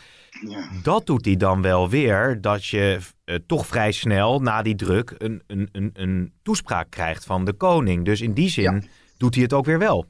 ja. 0.49 0.69
dat 0.83 1.07
doet 1.07 1.25
hij 1.25 1.37
dan 1.37 1.62
wel 1.62 1.88
weer. 1.88 2.40
Dat 2.40 2.66
je 2.66 2.99
uh, 3.25 3.37
toch 3.47 3.66
vrij 3.66 3.92
snel 3.92 4.40
na 4.40 4.62
die 4.62 4.75
druk 4.75 5.14
een, 5.19 5.42
een, 5.47 5.69
een, 5.73 5.90
een 5.95 6.33
toespraak 6.42 6.90
krijgt 6.90 7.25
van 7.25 7.45
de 7.45 7.52
koning. 7.52 8.04
Dus 8.04 8.21
in 8.21 8.33
die 8.33 8.49
zin 8.49 8.62
ja. 8.75 8.81
doet 9.19 9.35
hij 9.35 9.42
het 9.42 9.52
ook 9.52 9.64
weer 9.64 9.78
wel. 9.78 10.07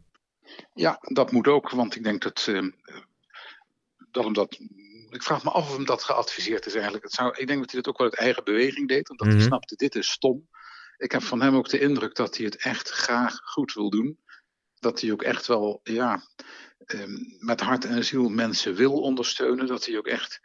Ja, 0.75 0.99
dat 1.01 1.33
moet 1.33 1.47
ook, 1.49 1.71
want 1.71 1.97
ik 1.97 2.05
denk 2.05 2.23
dat, 2.23 2.47
uh, 2.49 2.73
dat 4.11 4.25
hem 4.25 4.33
dat... 4.33 4.59
Ik 5.11 5.23
vraag 5.23 5.45
me 5.45 5.51
af 5.51 5.69
of 5.69 5.77
hem 5.77 5.87
dat 5.87 6.03
geadviseerd 6.03 6.67
is 6.67 6.75
eigenlijk. 6.75 7.05
Het 7.05 7.13
zou, 7.13 7.35
ik 7.37 7.47
denk 7.47 7.61
dat 7.61 7.71
hij 7.71 7.81
dat 7.81 7.93
ook 7.93 7.99
wel 7.99 8.11
uit 8.11 8.19
eigen 8.19 8.45
beweging 8.45 8.89
deed, 8.89 9.11
omdat 9.11 9.27
mm 9.27 9.33
-hmm. 9.33 9.41
hij 9.41 9.49
snapte, 9.49 9.77
dit 9.77 9.95
is 9.95 10.11
stom. 10.11 10.49
Ik 10.97 11.13
heb 11.13 11.23
van 11.23 11.41
hem 11.41 11.57
ook 11.57 11.69
de 11.69 11.81
indruk 11.81 12.15
dat 12.15 12.37
hij 12.37 12.47
het 12.47 12.57
echt 12.57 12.89
graag 12.91 13.41
goed 13.45 13.73
wil 13.73 13.91
doen. 13.91 14.19
Dat 14.83 15.01
hij 15.01 15.13
ook 15.13 15.23
echt 15.23 15.47
wel, 15.47 15.81
ja, 15.83 16.23
ehm, 16.85 17.17
met 17.39 17.61
hart 17.61 17.85
en 17.85 18.05
ziel 18.05 18.29
mensen 18.29 18.75
wil 18.75 18.93
ondersteunen. 19.01 19.67
Dat 19.67 19.87
hij 19.87 19.99
ook 19.99 20.07
echt, 20.07 20.41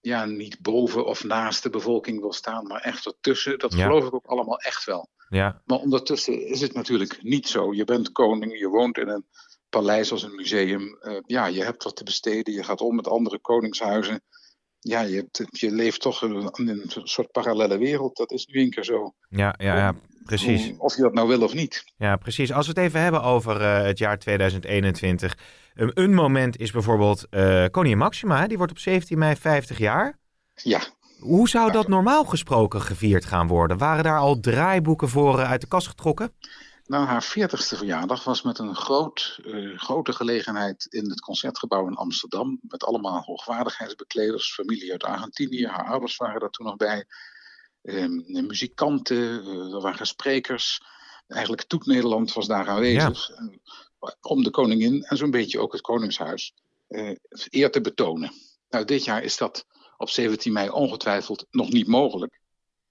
ja, 0.00 0.24
niet 0.24 0.60
boven 0.60 1.06
of 1.06 1.24
naast 1.24 1.62
de 1.62 1.70
bevolking 1.70 2.20
wil 2.20 2.32
staan, 2.32 2.66
maar 2.66 2.80
echt 2.80 3.06
ertussen. 3.06 3.58
Dat 3.58 3.72
Ja. 3.74 3.82
geloof 3.86 4.06
ik 4.06 4.14
ook 4.14 4.26
allemaal 4.26 4.58
echt 4.58 4.84
wel. 4.84 5.08
Ja, 5.28 5.62
Maar 5.64 5.78
ondertussen 5.78 6.46
is 6.46 6.60
het 6.60 6.74
natuurlijk 6.74 7.22
niet 7.22 7.48
zo. 7.48 7.74
Je 7.74 7.84
bent 7.84 8.12
koning, 8.12 8.58
je 8.58 8.68
woont 8.68 8.98
in 8.98 9.08
een 9.08 9.26
paleis 9.68 10.10
als 10.12 10.22
een 10.22 10.34
museum. 10.34 10.96
Eh, 11.00 11.18
ja, 11.26 11.46
je 11.46 11.62
hebt 11.64 11.82
wat 11.82 11.96
te 11.96 12.04
besteden, 12.04 12.54
je 12.54 12.62
gaat 12.64 12.80
om 12.80 12.94
met 12.94 13.08
andere 13.08 13.38
koningshuizen. 13.40 14.22
Ja, 14.88 15.00
je, 15.00 15.28
je 15.50 15.70
leeft 15.70 16.00
toch 16.00 16.22
in 16.22 16.68
een 16.68 16.82
soort 16.86 17.32
parallele 17.32 17.78
wereld. 17.78 18.16
Dat 18.16 18.30
is 18.30 18.46
nu 18.46 18.60
een 18.60 18.70
keer 18.70 18.84
zo. 18.84 19.14
ja, 19.28 19.54
ja, 19.58 19.76
ja 19.76 19.94
precies. 20.24 20.72
Of 20.78 20.96
je 20.96 21.02
dat 21.02 21.14
nou 21.14 21.28
wil 21.28 21.42
of 21.42 21.54
niet. 21.54 21.84
Ja, 21.96 22.16
precies. 22.16 22.52
Als 22.52 22.66
we 22.66 22.72
het 22.72 22.82
even 22.82 23.00
hebben 23.00 23.22
over 23.22 23.60
eh, 23.60 23.82
het 23.82 23.98
jaar 23.98 24.18
2021. 24.18 25.38
Um, 25.74 25.90
een 25.94 26.14
moment 26.14 26.58
is 26.58 26.70
bijvoorbeeld 26.70 27.26
eh 27.30 27.64
koningin 27.70 27.98
Maxima. 27.98 28.40
hè, 28.40 28.46
Die 28.46 28.56
wordt 28.56 28.72
op 28.72 28.78
17 28.78 29.18
mei 29.18 29.36
50 29.36 29.78
jaar. 29.78 30.18
Ja, 30.54 30.80
Hoe 31.18 31.48
zou 31.48 31.72
dat 31.72 31.88
normaal 31.88 32.24
gesproken 32.24 32.80
gevierd 32.80 33.24
gaan 33.24 33.46
worden? 33.46 33.78
Waren 33.78 34.04
daar 34.04 34.18
al 34.18 34.40
draaiboeken 34.40 35.08
voor 35.08 35.38
eh, 35.38 35.50
uit 35.50 35.60
de 35.60 35.68
kast 35.68 35.88
getrokken? 35.88 36.32
Nou, 36.86 37.04
haar 37.06 37.24
40ste 37.24 37.76
verjaardag 37.76 38.24
was 38.24 38.42
met 38.42 38.58
een 38.58 38.74
groot, 38.74 39.38
eh, 39.44 39.78
grote 39.78 40.12
gelegenheid 40.12 40.86
in 40.88 41.10
het 41.10 41.20
concertgebouw 41.20 41.86
in 41.86 41.94
Amsterdam. 41.94 42.58
Met 42.62 42.84
allemaal 42.84 43.22
hoogwaardigheidsbekleders, 43.22 44.54
familie 44.54 44.92
uit 44.92 45.04
Argentinië. 45.04 45.66
Haar 45.66 45.86
ouders 45.86 46.16
waren 46.16 46.40
daar 46.40 46.50
toen 46.50 46.66
nog 46.66 46.76
bij. 46.76 47.06
Ehm, 47.82 48.46
muzikanten, 48.46 49.44
eh, 49.44 49.74
er 49.74 49.80
waren 49.80 50.06
sprekers. 50.06 50.80
Eigenlijk 51.26 51.62
Toet 51.62 51.86
Nederland 51.86 52.32
was 52.32 52.46
daar 52.46 52.68
aanwezig. 52.68 53.30
eh, 53.30 53.46
om 54.20 54.42
de 54.42 54.50
koningin 54.50 55.02
en 55.02 55.16
zo'n 55.16 55.30
beetje 55.30 55.60
ook 55.60 55.72
het 55.72 55.80
koningshuis 55.80 56.54
eer 57.50 57.70
te 57.70 57.80
betonen. 57.80 58.32
Nou, 58.68 58.84
dit 58.84 59.04
jaar 59.04 59.22
is 59.22 59.36
dat 59.36 59.66
op 59.96 60.08
17 60.08 60.52
mei 60.52 60.70
ongetwijfeld 60.70 61.46
nog 61.50 61.70
niet 61.70 61.86
mogelijk. 61.86 62.40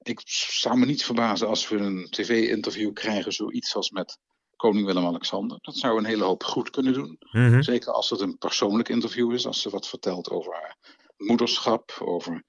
Ik 0.07 0.21
zou 0.25 0.77
me 0.77 0.85
niet 0.85 1.05
verbazen 1.05 1.47
als 1.47 1.69
we 1.69 1.77
een 1.77 2.07
tv-interview 2.09 2.93
krijgen, 2.93 3.33
zoiets 3.33 3.75
als 3.75 3.89
met 3.89 4.17
koning 4.55 4.85
Willem-Alexander. 4.85 5.57
Dat 5.62 5.75
zou 5.75 5.97
een 5.97 6.05
hele 6.05 6.24
hoop 6.24 6.43
goed 6.43 6.69
kunnen 6.69 6.93
doen. 6.93 7.17
Mhm. 7.31 7.62
Zeker 7.62 7.91
als 7.91 8.09
het 8.09 8.19
een 8.19 8.38
persoonlijk 8.38 8.89
interview 8.89 9.33
is, 9.33 9.45
als 9.45 9.62
ze 9.62 9.69
wat 9.69 9.88
vertelt 9.88 10.29
over 10.29 10.53
haar 10.53 10.77
moederschap, 11.17 11.97
over 12.00 12.43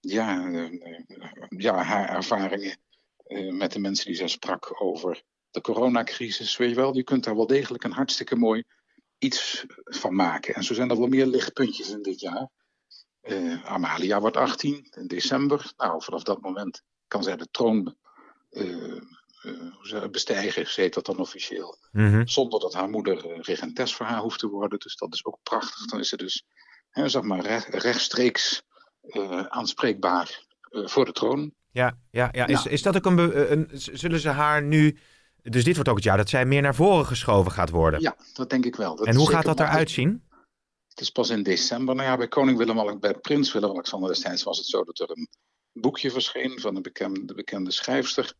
ja, 0.00 0.46
eh, 0.46 0.64
eh, 0.64 1.04
ja, 1.48 1.82
haar 1.82 2.08
ervaringen 2.08 2.78
eh, 3.16 3.52
met 3.52 3.72
de 3.72 3.78
mensen 3.78 4.06
die 4.06 4.16
zij 4.16 4.28
sprak 4.28 4.82
over 4.82 5.22
de 5.50 5.60
coronacrisis. 5.60 6.56
Weet 6.56 6.68
je 6.68 6.74
wel, 6.74 6.94
je 6.94 7.04
kunt 7.04 7.24
daar 7.24 7.36
wel 7.36 7.46
degelijk 7.46 7.84
een 7.84 7.92
hartstikke 7.92 8.36
mooi 8.36 8.64
iets 9.18 9.64
van 9.84 10.14
maken. 10.14 10.54
En 10.54 10.64
zo 10.64 10.74
zijn 10.74 10.90
er 10.90 10.98
wel 10.98 11.06
meer 11.06 11.26
lichtpuntjes 11.26 11.90
in 11.90 12.02
dit 12.02 12.20
jaar. 12.20 12.50
Amalia 13.64 14.20
wordt 14.20 14.36
18 14.36 14.86
in 14.90 15.06
december. 15.06 15.72
Nou, 15.76 16.02
vanaf 16.02 16.22
dat 16.22 16.40
moment 16.40 16.82
kan 17.08 17.22
zij 17.22 17.36
de 17.36 17.48
troon 17.50 17.96
eh, 18.50 18.96
eh, 19.92 20.08
bestijgen, 20.10 20.66
heet 20.82 20.94
dat 20.94 21.06
dan 21.06 21.18
officieel. 21.18 21.76
Mhm. 21.92 22.26
Zonder 22.26 22.60
dat 22.60 22.74
haar 22.74 22.88
moeder 22.88 23.30
eh, 23.30 23.40
regentes 23.40 23.94
voor 23.94 24.06
haar 24.06 24.20
hoeft 24.20 24.38
te 24.38 24.48
worden. 24.48 24.78
Dus 24.78 24.96
dat 24.96 25.14
is 25.14 25.24
ook 25.24 25.38
prachtig. 25.42 25.86
Dan 25.86 26.00
is 26.00 26.08
ze 26.08 26.16
dus 26.16 26.44
hè, 26.90 27.08
zeg 27.08 27.22
maar 27.22 27.40
re- 27.40 27.64
rechtstreeks 27.78 28.62
aanspreekbaar 29.48 30.44
voor 30.70 31.04
de 31.04 31.12
troon. 31.12 31.52
Ja, 31.70 31.98
ja, 32.10 32.28
ja. 32.32 32.46
Is, 32.46 32.54
Nou. 32.54 32.70
is 32.70 32.82
dat 32.82 32.96
ook 32.96 33.06
een, 33.06 33.52
een. 33.52 33.68
Zullen 33.72 34.20
ze 34.20 34.28
haar 34.28 34.62
nu. 34.62 34.98
Dus 35.42 35.64
dit 35.64 35.74
wordt 35.74 35.88
ook 35.88 35.96
het 35.96 36.04
jaar 36.04 36.16
dat 36.16 36.28
zij 36.28 36.44
meer 36.44 36.62
naar 36.62 36.74
voren 36.74 37.06
geschoven 37.06 37.52
gaat 37.52 37.70
worden. 37.70 38.00
Ja, 38.00 38.16
dat 38.32 38.50
denk 38.50 38.64
ik 38.64 38.76
wel. 38.76 38.96
Dat 38.96 39.06
en 39.06 39.16
hoe 39.16 39.30
gaat 39.30 39.44
dat 39.44 39.60
eruit 39.60 39.90
zien? 39.90 40.24
Het 40.88 41.00
is 41.00 41.10
pas 41.10 41.30
in 41.30 41.42
december. 41.42 41.94
Nou 41.94 42.08
ja, 42.08 42.16
bij 42.16 42.28
koning 42.28 42.58
Willem, 42.58 43.00
bij 43.00 43.14
prins 43.14 43.52
Willem-Alexander 43.52 44.08
destijds 44.08 44.42
was 44.42 44.58
het 44.58 44.66
zo 44.66 44.84
dat 44.84 44.98
er 45.00 45.10
een 45.10 45.28
boekje 45.80 46.10
verscheen 46.10 46.60
van 46.60 46.76
een 46.76 46.82
bekende, 46.82 47.34
bekende 47.34 47.70
schrijfster. 47.70 48.32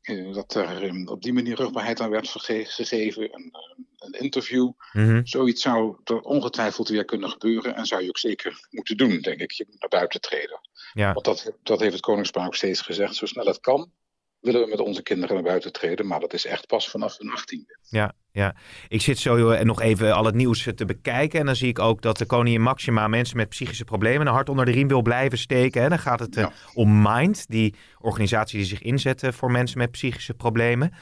eh, 0.00 0.32
dat 0.32 0.54
er 0.54 0.82
eh, 0.82 1.06
op 1.06 1.22
die 1.22 1.32
manier 1.32 1.56
rugbaarheid 1.56 2.00
aan 2.00 2.10
werd 2.10 2.30
verge- 2.30 2.64
gegeven. 2.64 3.22
Een, 3.34 3.48
eh, 3.52 3.78
een 3.98 4.12
interview. 4.20 4.70
Mhm. 4.92 5.20
Zoiets 5.24 5.62
zou 5.62 5.96
er 6.04 6.20
ongetwijfeld 6.20 6.88
weer 6.88 7.04
kunnen 7.04 7.30
gebeuren. 7.30 7.74
En 7.74 7.86
zou 7.86 8.02
je 8.02 8.08
ook 8.08 8.18
zeker 8.18 8.66
moeten 8.70 8.96
doen, 8.96 9.20
denk 9.20 9.40
ik. 9.40 9.50
Je 9.50 9.64
moet 9.68 9.80
naar 9.80 9.88
buiten 9.88 10.20
treden. 10.20 10.60
Ja. 10.92 11.12
Want 11.12 11.24
dat, 11.24 11.52
dat 11.62 11.80
heeft 11.80 11.92
het 11.92 12.02
Koningspaar 12.02 12.46
ook 12.46 12.54
steeds 12.54 12.80
gezegd. 12.80 13.14
Zo 13.14 13.26
snel 13.26 13.46
het 13.46 13.60
kan, 13.60 13.92
willen 14.40 14.60
we 14.60 14.68
met 14.68 14.80
onze 14.80 15.02
kinderen 15.02 15.34
naar 15.34 15.44
buiten 15.44 15.72
treden. 15.72 16.06
Maar 16.06 16.20
dat 16.20 16.32
is 16.32 16.46
echt 16.46 16.66
pas 16.66 16.90
vanaf 16.90 17.18
hun 17.18 17.30
18e. 17.30 17.78
Ja, 17.88 18.12
ja. 18.32 18.54
Ik 18.88 19.00
zit 19.00 19.18
zo 19.18 19.50
eh, 19.50 19.64
nog 19.64 19.80
even 19.80 20.14
al 20.14 20.24
het 20.24 20.34
nieuws 20.34 20.68
te 20.74 20.84
bekijken. 20.84 21.40
En 21.40 21.46
dan 21.46 21.56
zie 21.56 21.68
ik 21.68 21.78
ook 21.78 22.02
dat 22.02 22.18
de 22.18 22.26
koningin 22.26 22.62
Maxima 22.62 23.08
mensen 23.08 23.36
met 23.36 23.48
psychische 23.48 23.84
problemen 23.84 24.26
een 24.26 24.32
hart 24.32 24.48
onder 24.48 24.64
de 24.64 24.70
riem 24.70 24.88
wil 24.88 25.02
blijven 25.02 25.38
steken. 25.38 25.82
En 25.82 25.88
dan 25.88 25.98
gaat 25.98 26.20
het 26.20 26.36
eh, 26.36 26.46
om 26.74 27.02
Mind, 27.02 27.48
die 27.48 27.74
organisatie 27.98 28.58
die 28.58 28.66
zich 28.66 28.82
inzet 28.82 29.22
eh, 29.22 29.32
voor 29.32 29.50
mensen 29.50 29.78
met 29.78 29.90
psychische 29.90 30.34
problemen. 30.34 30.92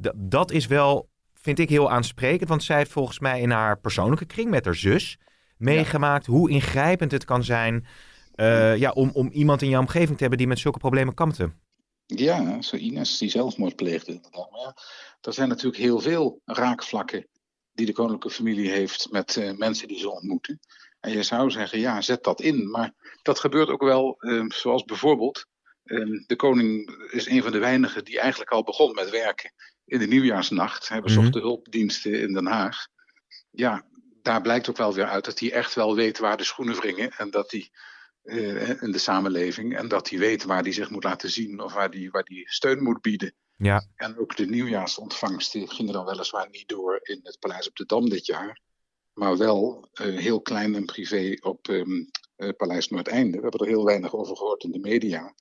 D- 0.00 0.12
dat 0.14 0.50
is 0.50 0.66
wel, 0.66 1.08
vind 1.34 1.58
ik, 1.58 1.68
heel 1.68 1.90
aansprekend. 1.90 2.48
Want 2.48 2.62
zij 2.62 2.76
heeft 2.76 2.92
volgens 2.92 3.18
mij 3.18 3.40
in 3.40 3.50
haar 3.50 3.78
persoonlijke 3.78 4.26
kring 4.26 4.50
met 4.50 4.64
haar 4.64 4.74
zus 4.74 5.18
meegemaakt 5.56 6.26
hoe 6.26 6.50
ingrijpend 6.50 7.12
het 7.12 7.24
kan 7.24 7.44
zijn 7.44 7.86
eh, 8.34 8.76
ja, 8.76 8.90
om, 8.90 9.10
om 9.12 9.30
iemand 9.32 9.62
in 9.62 9.68
jouw 9.68 9.80
omgeving 9.80 10.14
te 10.14 10.20
hebben 10.20 10.38
die 10.38 10.46
met 10.48 10.58
zulke 10.58 10.78
problemen 10.78 11.14
kampte. 11.14 11.50
Ja, 12.20 12.62
zo 12.62 12.76
Ines 12.76 13.18
die 13.18 13.28
zelfmoord 13.30 13.76
pleegde. 13.76 14.12
inderdaad. 14.12 14.50
Maar 14.50 14.60
ja, 14.60 14.76
er 15.20 15.32
zijn 15.32 15.48
natuurlijk 15.48 15.82
heel 15.82 16.00
veel 16.00 16.40
raakvlakken 16.44 17.28
die 17.72 17.86
de 17.86 17.92
koninklijke 17.92 18.36
familie 18.36 18.70
heeft 18.70 19.10
met 19.10 19.36
eh, 19.36 19.52
mensen 19.52 19.88
die 19.88 19.98
ze 19.98 20.10
ontmoeten. 20.10 20.60
En 21.00 21.12
je 21.12 21.22
zou 21.22 21.50
zeggen, 21.50 21.78
ja, 21.78 22.00
zet 22.00 22.24
dat 22.24 22.40
in. 22.40 22.70
Maar 22.70 22.92
dat 23.22 23.38
gebeurt 23.40 23.68
ook 23.68 23.82
wel, 23.82 24.16
eh, 24.18 24.44
zoals 24.48 24.84
bijvoorbeeld, 24.84 25.46
eh, 25.84 26.06
de 26.26 26.36
koning 26.36 26.90
is 27.10 27.26
een 27.28 27.42
van 27.42 27.52
de 27.52 27.58
weinigen 27.58 28.04
die 28.04 28.20
eigenlijk 28.20 28.50
al 28.50 28.62
begon 28.62 28.94
met 28.94 29.10
werken 29.10 29.52
in 29.84 29.98
de 29.98 30.06
nieuwjaarsnacht. 30.06 30.88
Hij 30.88 31.00
bezocht 31.00 31.26
Mhm. 31.26 31.32
de 31.34 31.40
hulpdiensten 31.40 32.20
in 32.20 32.32
Den 32.32 32.46
Haag. 32.46 32.86
Ja, 33.50 33.84
daar 34.22 34.40
blijkt 34.40 34.68
ook 34.70 34.76
wel 34.76 34.94
weer 34.94 35.06
uit 35.06 35.24
dat 35.24 35.38
hij 35.38 35.52
echt 35.52 35.74
wel 35.74 35.94
weet 35.94 36.18
waar 36.18 36.36
de 36.36 36.44
schoenen 36.44 36.76
wringen. 36.76 37.10
En 37.10 37.30
dat 37.30 37.50
hij 37.50 37.70
eh, 38.24 38.82
in 38.82 38.92
de 38.92 38.98
samenleving. 38.98 39.76
En 39.76 39.88
dat 39.88 40.10
hij 40.10 40.18
weet 40.18 40.44
waar 40.44 40.62
hij 40.62 40.72
zich 40.72 40.90
moet 40.90 41.04
laten 41.04 41.30
zien 41.30 41.60
of 41.60 41.72
waar 41.72 41.88
hij 41.88 42.08
waar 42.10 42.24
die 42.24 42.50
steun 42.50 42.82
moet 42.82 43.00
bieden. 43.00 43.34
Ja, 43.56 43.86
En 43.96 44.18
ook 44.18 44.36
de 44.36 44.46
nieuwjaarsontvangsten 44.46 45.68
gingen 45.68 45.92
dan 45.92 46.04
weliswaar 46.04 46.48
niet 46.50 46.68
door 46.68 47.00
in 47.02 47.20
het 47.22 47.38
Paleis 47.38 47.68
op 47.68 47.76
de 47.76 47.86
Dam 47.86 48.08
dit 48.08 48.26
jaar. 48.26 48.60
Maar 49.12 49.36
wel 49.36 49.88
eh, 49.92 50.16
heel 50.16 50.40
klein 50.40 50.74
en 50.74 50.84
privé 50.84 51.36
op 51.40 51.68
ehm, 51.68 52.04
eh, 52.36 52.48
Paleis 52.56 52.88
Noordeinde. 52.88 53.36
We 53.36 53.42
hebben 53.42 53.60
er 53.60 53.66
heel 53.66 53.84
weinig 53.84 54.14
over 54.14 54.36
gehoord 54.36 54.64
in 54.64 54.72
de 54.72 54.78
media. 54.78 55.34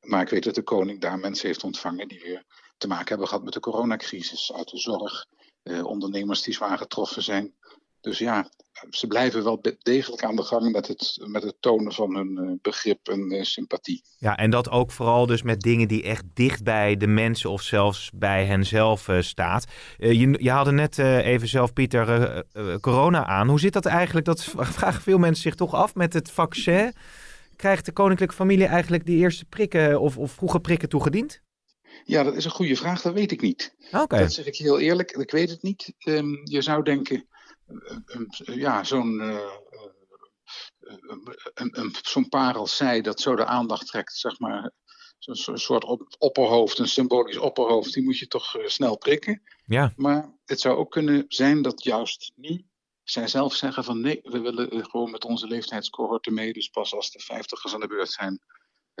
Maar 0.00 0.22
ik 0.22 0.28
weet 0.28 0.44
dat 0.44 0.54
de 0.54 0.62
koning 0.62 1.00
daar 1.00 1.18
mensen 1.18 1.46
heeft 1.46 1.64
ontvangen 1.64 2.08
die 2.08 2.20
weer 2.20 2.44
te 2.76 2.86
maken 2.86 3.08
hebben 3.08 3.28
gehad 3.28 3.44
met 3.44 3.52
de 3.52 3.60
coronacrisis. 3.60 4.52
Uit 4.52 4.68
de 4.68 4.78
zorg, 4.78 5.26
eh, 5.62 5.86
ondernemers 5.86 6.42
die 6.42 6.54
zwaar 6.54 6.78
getroffen 6.78 7.22
zijn. 7.22 7.54
Dus 8.00 8.18
ja, 8.18 8.50
ze 8.90 9.06
blijven 9.06 9.44
wel 9.44 9.60
degelijk 9.82 10.24
aan 10.24 10.36
de 10.36 10.42
gang 10.42 10.72
met 10.72 10.86
het, 10.86 11.18
met 11.26 11.42
het 11.42 11.56
tonen 11.60 11.92
van 11.92 12.16
hun 12.16 12.38
eh, 12.38 12.52
begrip 12.62 13.08
en 13.08 13.30
eh, 13.30 13.42
sympathie. 13.42 14.02
Ja, 14.18 14.36
en 14.36 14.50
dat 14.50 14.70
ook 14.70 14.90
vooral 14.90 15.26
dus 15.26 15.42
met 15.42 15.60
dingen 15.60 15.88
die 15.88 16.02
echt 16.02 16.24
dicht 16.34 16.64
bij 16.64 16.96
de 16.96 17.06
mensen 17.06 17.50
of 17.50 17.62
zelfs 17.62 18.10
bij 18.14 18.46
henzelf 18.46 19.08
eh 19.08 19.20
staat. 19.20 19.66
Je, 19.96 20.42
je 20.42 20.50
haalde 20.50 20.72
net 20.72 20.98
even 20.98 21.48
zelf, 21.48 21.72
Pieter, 21.72 22.44
corona 22.80 23.26
aan. 23.26 23.48
Hoe 23.48 23.60
zit 23.60 23.72
dat 23.72 23.86
eigenlijk? 23.86 24.26
Dat 24.26 24.44
vragen 24.78 25.02
veel 25.02 25.18
mensen 25.18 25.42
zich 25.42 25.54
toch 25.54 25.74
af 25.74 25.94
met 25.94 26.12
het 26.12 26.30
vaccin. 26.30 26.92
Krijgt 27.56 27.84
de 27.84 27.92
koninklijke 27.92 28.34
familie 28.34 28.66
eigenlijk 28.66 29.06
die 29.06 29.18
eerste 29.18 29.44
prikken 29.44 30.00
of, 30.00 30.18
of 30.18 30.32
vroege 30.32 30.60
prikken 30.60 30.88
toegediend? 30.88 31.42
Ja, 32.04 32.22
dat 32.22 32.36
is 32.36 32.44
een 32.44 32.50
goede 32.50 32.76
vraag, 32.76 33.02
dat 33.02 33.12
weet 33.12 33.32
ik 33.32 33.40
niet. 33.40 33.74
Oké. 33.92 34.18
Dat 34.18 34.32
zeg 34.32 34.46
ik 34.46 34.56
heel 34.56 34.80
eerlijk, 34.80 35.10
ik 35.10 35.30
weet 35.30 35.50
het 35.50 35.62
niet. 35.62 35.94
Ehm, 35.98 36.34
je 36.44 36.62
zou 36.62 36.82
denken, 36.82 37.28
ja, 38.36 38.84
zo'n 38.84 39.20
eh, 39.20 39.34
eh, 39.36 39.44
een- 41.54 41.78
een- 41.80 41.94
zo'n 42.02 42.28
paar 42.28 42.54
als 42.56 42.76
zij, 42.76 43.00
dat 43.00 43.20
zo 43.20 43.34
de 43.36 43.44
aandacht 43.44 43.86
trekt, 43.86 44.14
zeg 44.16 44.38
maar. 44.38 44.70
Zo'n 45.18 45.58
soort 45.58 45.84
op- 45.84 46.14
opperhoofd, 46.18 46.78
een 46.78 46.88
symbolisch 46.88 47.36
opperhoofd, 47.36 47.92
die 47.92 48.02
moet 48.04 48.18
je 48.18 48.26
toch 48.26 48.56
eh, 48.56 48.66
snel 48.66 48.98
prikken. 48.98 49.42
Ja. 49.66 49.92
Maar 49.96 50.32
het 50.44 50.60
zou 50.60 50.76
ook 50.76 50.90
kunnen 50.90 51.24
zijn 51.28 51.62
dat 51.62 51.84
juist 51.84 52.32
nu 52.36 52.64
zij 53.02 53.28
zelf 53.28 53.54
zeggen 53.54 53.84
van 53.84 54.00
nee, 54.00 54.20
we 54.22 54.40
willen 54.40 54.84
gewoon 54.90 55.10
met 55.10 55.24
onze 55.24 55.46
leeftijdscohorten 55.46 56.34
mee. 56.34 56.52
Dus 56.52 56.68
pas 56.68 56.94
als 56.94 57.10
de 57.10 57.18
vijftigers 57.20 57.74
aan 57.74 57.80
de 57.80 57.86
beurt 57.86 58.10
zijn, 58.10 58.40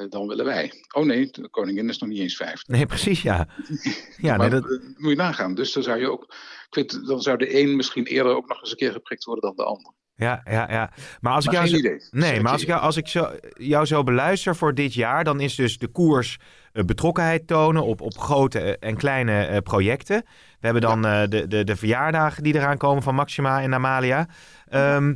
dan 0.08 0.26
willen 0.26 0.44
wij. 0.44 0.72
Oh 0.94 1.04
nee, 1.04 1.30
de 1.30 1.48
koningin 1.48 1.88
is 1.88 1.98
nog 1.98 2.08
niet 2.08 2.18
eens 2.18 2.36
vijftig. 2.36 2.66
Nee, 2.66 2.86
precies, 2.86 3.22
ja. 3.22 3.48
Ja, 4.16 4.36
maar 4.36 4.50
nee, 4.50 4.60
dat, 4.60 4.70
eh, 4.70 4.86
moet 4.96 5.10
je 5.10 5.16
nagaan. 5.16 5.54
Dus 5.54 5.72
dan 5.72 5.82
zou 5.82 5.98
je 5.98 6.10
ook, 6.10 6.22
ik 6.68 6.74
weet, 6.74 7.06
dan 7.06 7.22
zou 7.22 7.38
de 7.38 7.60
een 7.60 7.76
misschien 7.76 8.04
eerder 8.04 8.36
ook 8.36 8.48
nog 8.48 8.60
eens 8.60 8.70
een 8.70 8.76
keer 8.76 8.92
geprikt 8.92 9.24
worden 9.24 9.44
dan 9.44 9.56
de 9.56 9.64
ander. 9.64 9.92
Ja, 10.20 10.40
ja, 10.44 10.70
ja. 10.70 10.92
Maar 11.20 11.32
als 11.32 11.46
Maar 11.46 11.54
ik 11.54 11.60
jou 11.60 11.70
geen 11.70 11.80
zo, 11.80 11.88
idee. 11.88 12.08
Nee, 12.10 12.40
maar 12.40 12.52
als 12.52 12.62
ik, 12.62 12.68
jou, 12.68 12.80
als 12.80 12.96
ik 12.96 13.08
zo, 13.08 13.30
jou 13.54 13.86
zo 13.86 14.02
beluister 14.02 14.56
voor 14.56 14.74
dit 14.74 14.94
jaar, 14.94 15.24
dan 15.24 15.40
is 15.40 15.54
dus 15.54 15.78
de 15.78 15.88
koers 15.88 16.38
eh, 16.72 16.84
betrokkenheid 16.84 17.46
tonen 17.46 17.84
op, 17.84 18.00
op 18.00 18.18
grote 18.18 18.60
eh, 18.60 18.88
en 18.88 18.96
kleine 18.96 19.44
eh, 19.44 19.58
projecten. 19.58 20.22
We 20.60 20.66
hebben 20.66 20.82
dan 20.82 21.06
eh, 21.06 21.22
de, 21.28 21.46
de, 21.46 21.64
de 21.64 21.76
verjaardagen 21.76 22.42
die 22.42 22.54
eraan 22.54 22.76
komen 22.76 23.02
van 23.02 23.14
Maxima 23.14 23.62
en 23.62 23.74
Amalia. 23.74 24.28
Ehm, 24.68 25.14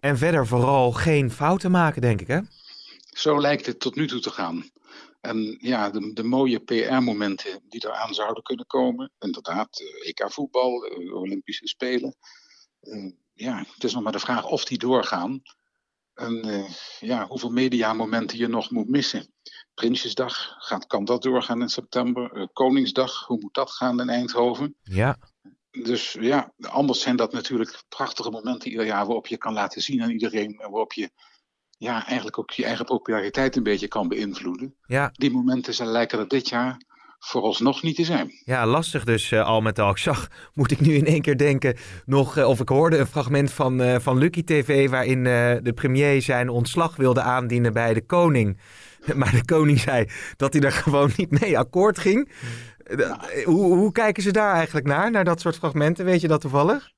en 0.00 0.18
verder 0.18 0.46
vooral 0.46 0.92
geen 0.92 1.30
fouten 1.30 1.70
maken, 1.70 2.00
denk 2.00 2.20
ik, 2.20 2.26
hè? 2.26 2.38
Zo 3.18 3.40
lijkt 3.40 3.66
het 3.66 3.80
tot 3.80 3.94
nu 3.94 4.06
toe 4.06 4.20
te 4.20 4.30
gaan. 4.30 4.70
En 5.20 5.56
ja, 5.60 5.90
de, 5.90 6.12
de 6.12 6.22
mooie 6.22 6.58
PR-momenten 6.58 7.60
die 7.68 7.86
eraan 7.86 8.14
zouden 8.14 8.42
kunnen 8.42 8.66
komen. 8.66 9.12
Inderdaad, 9.18 9.80
eh, 9.80 10.08
EK 10.08 10.32
voetbal, 10.32 10.84
eh, 10.84 11.14
Olympische 11.14 11.66
Spelen. 11.66 12.16
Eh, 12.80 13.12
ja, 13.32 13.64
het 13.74 13.84
is 13.84 13.92
nog 13.92 14.02
maar 14.02 14.12
de 14.12 14.18
vraag 14.18 14.46
of 14.46 14.64
die 14.64 14.78
doorgaan. 14.78 15.42
En 16.14 16.64
ja, 17.00 17.26
hoeveel 17.26 17.50
mediamomenten 17.50 18.38
je 18.38 18.48
nog 18.48 18.70
moet 18.70 18.88
missen. 18.88 19.32
Prinsjesdag, 19.74 20.56
gaat, 20.58 20.86
kan 20.86 21.04
dat 21.04 21.22
doorgaan 21.22 21.60
in 21.60 21.68
september? 21.68 22.48
Koningsdag, 22.52 23.26
hoe 23.26 23.38
moet 23.40 23.54
dat 23.54 23.70
gaan 23.70 24.00
in 24.00 24.08
Eindhoven? 24.08 24.76
Ja. 24.82 25.18
Dus 25.70 26.12
ja, 26.12 26.52
anders 26.60 27.00
zijn 27.00 27.16
dat 27.16 27.32
natuurlijk 27.32 27.82
prachtige 27.88 28.30
momenten 28.30 28.70
ieder 28.70 28.86
jaar 28.86 29.06
waarop 29.06 29.26
je 29.26 29.38
kan 29.38 29.52
laten 29.52 29.82
zien 29.82 30.02
aan 30.02 30.10
iedereen. 30.10 30.58
En 30.58 30.70
waarop 30.70 30.92
je 30.92 31.10
ja, 31.78 32.06
eigenlijk 32.06 32.38
ook 32.38 32.50
je 32.50 32.64
eigen 32.64 32.84
populariteit 32.84 33.56
een 33.56 33.62
beetje 33.62 33.88
kan 33.88 34.08
beïnvloeden. 34.08 34.74
Ja. 34.86 35.10
Die 35.12 35.30
momenten 35.30 35.74
zijn, 35.74 35.88
lijken 35.88 36.18
er 36.18 36.28
dit 36.28 36.48
jaar 36.48 36.86
vooralsnog 37.18 37.82
niet 37.82 37.96
te 37.96 38.04
zijn. 38.04 38.30
Ja, 38.44 38.66
lastig 38.66 39.04
dus 39.04 39.32
eh, 39.32 39.46
al 39.46 39.60
met 39.60 39.78
al. 39.78 39.90
Ik 39.90 39.96
zag, 39.96 40.28
moet 40.54 40.70
ik 40.70 40.80
nu 40.80 40.94
in 40.94 41.06
één 41.06 41.22
keer 41.22 41.36
denken, 41.36 41.76
nog, 42.06 42.36
eh, 42.36 42.48
of 42.48 42.60
ik 42.60 42.68
hoorde 42.68 42.98
een 42.98 43.06
fragment 43.06 43.52
van, 43.52 43.80
eh, 43.80 43.98
van 43.98 44.18
Lucky 44.18 44.44
TV... 44.44 44.88
waarin 44.90 45.24
de 45.62 45.72
premier 45.74 46.22
zijn 46.22 46.48
ontslag 46.48 46.96
wilde 46.96 47.20
aandienen 47.20 47.72
bij 47.72 47.94
de 47.94 48.06
koning. 48.06 48.58
Maar 49.14 49.32
de 49.32 49.44
koning 49.44 49.78
zei 49.78 50.08
dat 50.36 50.52
hij 50.52 50.62
er 50.62 50.72
gewoon 50.72 51.10
niet 51.16 51.40
mee 51.40 51.58
akkoord 51.58 51.98
ging. 51.98 52.32
Eh, 52.88 53.44
Hoe, 53.44 53.76
hoe 53.76 53.92
kijken 53.92 54.22
ze 54.22 54.30
daar 54.30 54.54
eigenlijk 54.54 54.86
naar, 54.86 55.10
naar 55.10 55.24
dat 55.24 55.40
soort 55.40 55.56
fragmenten? 55.56 56.04
Weet 56.04 56.20
je 56.20 56.28
dat 56.28 56.40
toevallig? 56.40 56.92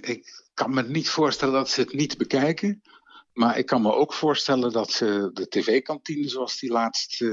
Ik 0.00 0.50
kan 0.54 0.74
me 0.74 0.82
niet 0.82 1.08
voorstellen 1.08 1.54
dat 1.54 1.70
ze 1.70 1.80
het 1.80 1.92
niet 1.92 2.18
bekijken. 2.18 2.82
Maar 3.32 3.58
ik 3.58 3.66
kan 3.66 3.82
me 3.82 3.92
ook 3.94 4.12
voorstellen 4.12 4.72
dat 4.72 4.90
ze 4.90 5.30
de 5.32 5.48
tv-kantine, 5.48 6.28
zoals 6.28 6.58
die 6.58 6.70
laatst 6.70 7.22
eh, 7.22 7.28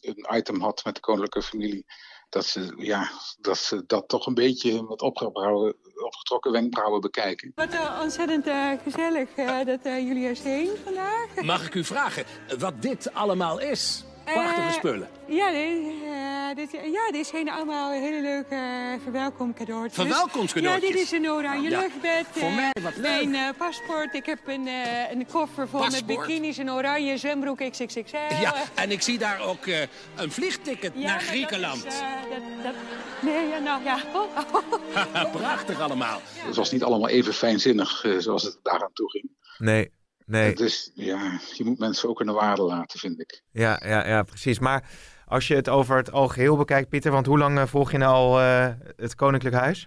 een 0.00 0.26
item 0.32 0.60
had 0.60 0.84
met 0.84 0.94
de 0.94 1.00
koninklijke 1.00 1.42
familie, 1.48 1.84
dat 2.28 2.46
ze, 2.46 2.72
ja, 2.76 3.10
dat 3.40 3.58
ze 3.58 3.82
dat 3.86 4.08
toch 4.08 4.26
een 4.26 4.34
beetje 4.34 4.72
met 4.82 5.02
opgetrokken 5.02 6.52
wenkbrauwen 6.52 7.00
bekijken. 7.00 7.52
Wat 7.54 7.72
eh, 7.72 7.98
ontzettend 8.02 8.46
eh, 8.46 8.70
gezellig 8.82 9.28
eh, 9.36 9.64
dat 9.64 9.80
eh, 9.82 9.98
jullie 10.06 10.26
er 10.26 10.36
zijn 10.36 10.68
vandaag. 10.84 11.42
Mag 11.42 11.66
ik 11.66 11.74
u 11.74 11.84
vragen 11.84 12.24
wat 12.58 12.82
dit 12.82 13.12
allemaal 13.14 13.60
is? 13.60 14.04
Prachtige 14.24 14.60
Eh, 14.60 14.72
spullen. 14.72 15.08
Ja, 15.28 15.52
eh, 15.52 15.86
dit, 16.54 16.70
ja, 16.70 17.10
dit 17.12 17.26
zijn 17.26 17.50
allemaal 17.50 17.90
hele 17.92 18.20
leuke 18.20 18.54
uh, 18.54 19.02
verwelkomcadeautjes. 19.02 19.94
Verwelkomstcadeautjes? 19.94 20.88
Ja, 20.88 20.94
dit 20.94 21.02
is 21.04 21.10
een 21.10 21.30
oranje 21.30 21.70
Ja, 21.70 21.80
luchtbed. 21.80 22.26
voor 22.30 22.48
eh, 22.48 22.54
mij 22.56 22.70
wat 22.82 22.96
leuk. 22.96 23.02
Mijn 23.28 23.34
eh, 23.34 23.58
paspoort. 23.58 24.14
Ik 24.14 24.26
heb 24.26 24.38
een, 24.46 24.66
eh, 24.66 25.10
een 25.10 25.26
koffer 25.26 25.68
vol 25.68 25.80
met 25.86 26.06
bikinis, 26.06 26.56
een 26.56 26.70
oranje 26.70 27.16
zwembroek 27.18 27.58
XXXL. 27.70 28.16
Ja, 28.40 28.54
en 28.74 28.90
ik 28.90 29.02
zie 29.02 29.18
daar 29.18 29.40
ook 29.40 29.66
eh, 29.66 29.80
een 30.16 30.32
vliegticket 30.32 30.92
Ja, 30.94 31.06
naar 31.06 31.20
Griekenland. 31.20 31.84
Dat 31.84 31.92
is, 31.92 31.98
eh, 32.00 32.06
dat, 32.30 32.64
dat, 32.64 32.74
nee, 33.22 33.48
ja, 33.48 33.58
nou 33.58 33.84
ja. 33.84 33.98
Prachtig 35.32 35.80
allemaal. 35.80 36.20
Het 36.38 36.56
was 36.56 36.70
niet 36.70 36.82
allemaal 36.82 37.08
even 37.08 37.34
fijnzinnig 37.34 38.04
eh, 38.04 38.18
zoals 38.18 38.42
het 38.42 38.58
daaraan 38.62 38.92
toe 38.92 39.10
ging. 39.10 39.30
Nee, 39.58 39.90
nee. 40.26 40.54
Dus 40.54 40.90
ja, 40.94 41.40
je 41.54 41.64
moet 41.64 41.78
mensen 41.78 42.08
ook 42.08 42.20
in 42.20 42.26
de 42.26 42.32
waarde 42.32 42.62
laten, 42.62 42.98
vind 42.98 43.20
ik. 43.20 43.42
Ja, 43.52 43.80
ja, 43.84 44.06
ja, 44.08 44.22
precies. 44.22 44.58
Maar 44.58 44.90
als 45.26 45.48
je 45.48 45.54
het 45.54 45.68
over 45.68 45.96
het 45.96 46.12
algeheel 46.12 46.56
bekijkt, 46.56 46.88
Pieter, 46.88 47.12
want 47.12 47.26
hoe 47.26 47.38
lang 47.38 47.58
eh, 47.58 47.66
volg 47.66 47.90
je 47.92 47.98
nou 47.98 48.14
al 48.14 48.40
eh, 48.40 48.68
het 48.96 49.14
Koninklijk 49.14 49.54
Huis? 49.54 49.86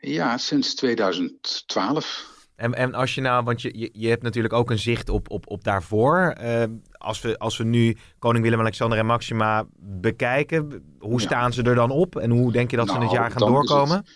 Ja, 0.00 0.38
sinds 0.38 0.74
2012. 0.74 2.34
En, 2.56 2.74
en 2.74 2.94
als 2.94 3.14
je 3.14 3.20
nou, 3.20 3.44
want 3.44 3.62
je, 3.62 3.90
je, 3.92 4.08
hebt 4.08 4.22
natuurlijk 4.22 4.54
ook 4.54 4.70
een 4.70 4.78
zicht 4.78 5.08
op, 5.08 5.30
op, 5.30 5.50
op 5.50 5.64
daarvoor. 5.64 6.18
Eh, 6.18 6.64
als, 6.92 7.20
we, 7.20 7.38
als 7.38 7.56
we 7.56 7.64
nu 7.64 7.96
koning 8.18 8.44
Willem-Alexander 8.44 8.98
en 8.98 9.06
Maxima 9.06 9.66
bekijken, 9.78 10.96
hoe 10.98 11.20
Ja. 11.20 11.26
staan 11.26 11.52
ze 11.52 11.62
er 11.62 11.74
dan 11.74 11.90
op? 11.90 12.16
En 12.16 12.30
hoe 12.30 12.52
denk 12.52 12.70
je 12.70 12.76
dat 12.76 12.88
ze 12.88 12.94
in 12.94 13.00
het 13.00 13.10
Nou, 13.10 13.22
jaar 13.22 13.30
gaan 13.30 13.52
doorkomen? 13.52 14.06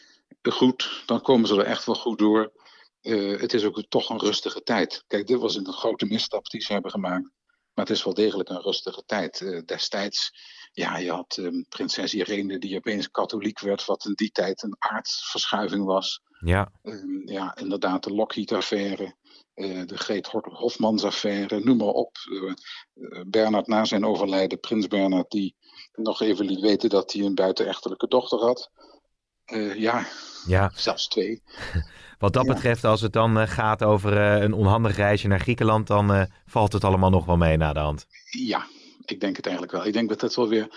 Goed, 0.42 1.03
dan 1.07 1.20
komen 1.20 1.49
ze 1.49 1.57
er 1.57 1.64
echt 1.64 1.87
wel 1.87 1.94
goed 1.94 2.18
door. 2.18 2.53
Eh, 3.01 3.40
het 3.40 3.53
is 3.53 3.64
ook 3.64 3.85
toch 3.88 4.11
een 4.11 4.18
rustige 4.20 4.62
tijd. 4.62 5.05
Kijk, 5.07 5.27
dit 5.27 5.40
was 5.40 5.57
een 5.57 5.73
grote 5.73 6.07
misstap 6.07 6.46
die 6.46 6.61
ze 6.61 6.73
hebben 6.73 6.90
gemaakt. 6.90 7.31
Maar 7.81 7.88
het 7.88 7.99
is 7.99 8.05
wel 8.05 8.14
degelijk 8.14 8.49
een 8.49 8.61
rustige 8.62 9.03
tijd. 9.07 9.40
Eh, 9.40 9.61
destijds, 9.64 10.33
ja, 10.73 10.97
je 10.97 11.11
had 11.11 11.37
ehm, 11.37 11.62
prinses 11.69 12.14
Irene 12.14 12.59
die 12.59 12.77
opeens 12.77 13.11
katholiek 13.11 13.61
werd, 13.61 13.85
wat 13.85 14.05
in 14.05 14.12
die 14.14 14.31
tijd 14.31 14.62
een 14.62 14.77
aardverschuiving 14.79 15.85
was. 15.85 16.21
Ja. 16.40 16.73
Ehm, 16.83 17.29
ja, 17.29 17.57
inderdaad, 17.57 18.05
de 18.05 18.11
Lockheed-affaire, 18.14 19.14
eh, 19.55 19.87
de 19.87 19.99
Greet 19.99 20.27
Hofmans-affaire, 20.27 21.61
noem 21.61 21.77
maar 21.77 21.87
op. 21.87 22.16
Eh, 22.25 23.21
Bernard 23.27 23.66
na 23.66 23.85
zijn 23.85 24.05
overlijden, 24.05 24.61
prins 24.61 24.87
Bernard, 24.87 25.31
die 25.31 25.57
nog 25.93 26.21
even 26.21 26.45
liet 26.45 26.61
weten 26.61 26.88
dat 26.88 27.12
hij 27.12 27.23
een 27.23 27.35
buitenechtelijke 27.35 28.09
dochter 28.09 28.38
had. 28.38 28.71
Ja, 29.77 30.07
Ja. 30.47 30.71
zelfs 30.75 31.09
twee. 31.09 31.43
Wat 32.21 32.33
dat 32.33 32.47
Ja. 32.47 32.53
betreft, 32.53 32.85
als 32.85 33.01
het 33.01 33.13
dan 33.13 33.39
eh, 33.39 33.49
gaat 33.49 33.83
over 33.83 34.17
eh, 34.17 34.43
een 34.43 34.53
onhandig 34.53 34.97
reisje 34.97 35.29
naar 35.29 35.41
Griekenland, 35.41 35.87
dan 35.87 36.13
eh, 36.13 36.23
valt 36.47 36.73
het 36.73 36.85
allemaal 36.85 37.11
nog 37.11 37.25
wel 37.25 37.37
mee 37.37 37.57
na 37.57 37.73
de 37.73 37.79
hand. 37.79 38.07
Ja, 38.31 38.67
ik 39.05 39.21
denk 39.21 39.37
het 39.37 39.47
eigenlijk 39.47 39.77
wel. 39.77 39.87
Ik 39.87 39.93
denk 39.93 40.09
dat 40.09 40.21
het 40.21 40.35
wel 40.35 40.49
weer 40.49 40.69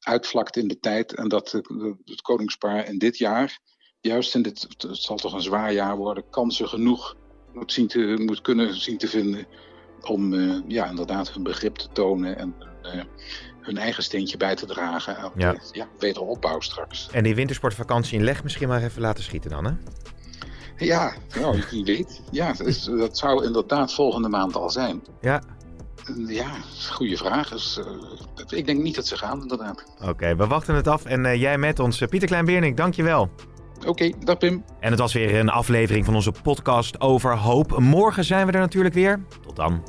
uitvlakt 0.00 0.56
in 0.56 0.68
de 0.68 0.78
tijd 0.78 1.14
en 1.14 1.28
dat 1.28 1.52
het, 1.52 1.68
het 2.04 2.20
koningspaar 2.20 2.86
in 2.88 2.98
dit 2.98 3.18
jaar, 3.18 3.58
juist 4.00 4.34
in 4.34 4.42
dit, 4.42 4.66
het 4.78 4.96
zal 4.96 5.16
toch 5.16 5.32
een 5.32 5.42
zwaar 5.42 5.72
jaar 5.72 5.96
worden, 5.96 6.24
kansen 6.30 6.68
genoeg 6.68 7.16
moet, 7.52 7.72
zien 7.72 7.86
te, 7.86 8.22
moet 8.26 8.40
kunnen 8.40 8.80
zien 8.80 8.98
te 8.98 9.08
vinden 9.08 9.46
om 10.02 10.34
ja, 10.68 10.86
inderdaad 10.86 11.32
hun 11.32 11.42
begrip 11.42 11.76
te 11.76 11.88
tonen 11.92 12.38
en 12.38 12.54
hun 13.60 13.78
eigen 13.78 14.02
steentje 14.02 14.36
bij 14.36 14.54
te 14.54 14.66
dragen 14.66 15.16
aan 15.16 15.32
Ja. 15.36 15.56
ja, 15.72 15.88
wederopbouw 15.98 16.60
straks. 16.60 17.08
En 17.12 17.22
die 17.24 17.34
wintersportvakantie 17.34 18.18
in 18.18 18.24
Leg 18.24 18.42
misschien 18.42 18.68
maar 18.68 18.82
even 18.82 19.00
laten 19.00 19.24
schieten 19.24 19.50
dan, 19.50 19.64
hè? 19.64 19.72
Ja, 20.76 21.12
nou, 21.40 21.62
wie 21.70 21.84
weet. 21.84 22.22
Ja, 22.30 22.52
dat, 22.52 22.66
is- 22.66 22.84
dat 22.84 23.18
zou 23.18 23.44
inderdaad 23.44 23.94
volgende 23.94 24.28
maand 24.28 24.56
al 24.56 24.70
zijn. 24.70 25.02
Ja. 25.20 25.42
Ja, 26.26 26.50
goede 26.90 27.16
vraag. 27.16 27.48
Dus, 27.48 27.78
eh, 27.78 28.58
ik 28.58 28.66
denk 28.66 28.82
niet 28.82 28.94
dat 28.94 29.06
ze 29.06 29.16
gaan, 29.16 29.40
inderdaad. 29.42 29.84
Oké, 30.04 30.36
we 30.36 30.46
wachten 30.46 30.74
het 30.74 30.88
af. 30.88 31.04
En 31.04 31.26
eh, 31.26 31.40
jij 31.40 31.58
met 31.58 31.78
ons, 31.78 32.00
eh, 32.00 32.08
Pieter 32.08 32.28
Klein-Beernik, 32.28 32.76
dankjewel. 32.76 33.30
Oké, 33.86 34.12
dag 34.24 34.38
Pim. 34.38 34.64
En 34.80 34.90
het 34.90 35.00
was 35.00 35.12
weer 35.12 35.34
een 35.38 35.48
aflevering 35.48 36.04
van 36.04 36.14
onze 36.14 36.32
podcast 36.42 37.00
over 37.00 37.36
hoop. 37.38 37.78
Morgen 37.78 38.24
zijn 38.24 38.46
we 38.46 38.52
er 38.52 38.60
natuurlijk 38.60 38.94
weer. 38.94 39.24
Tot 39.46 39.56
dan. 39.56 39.82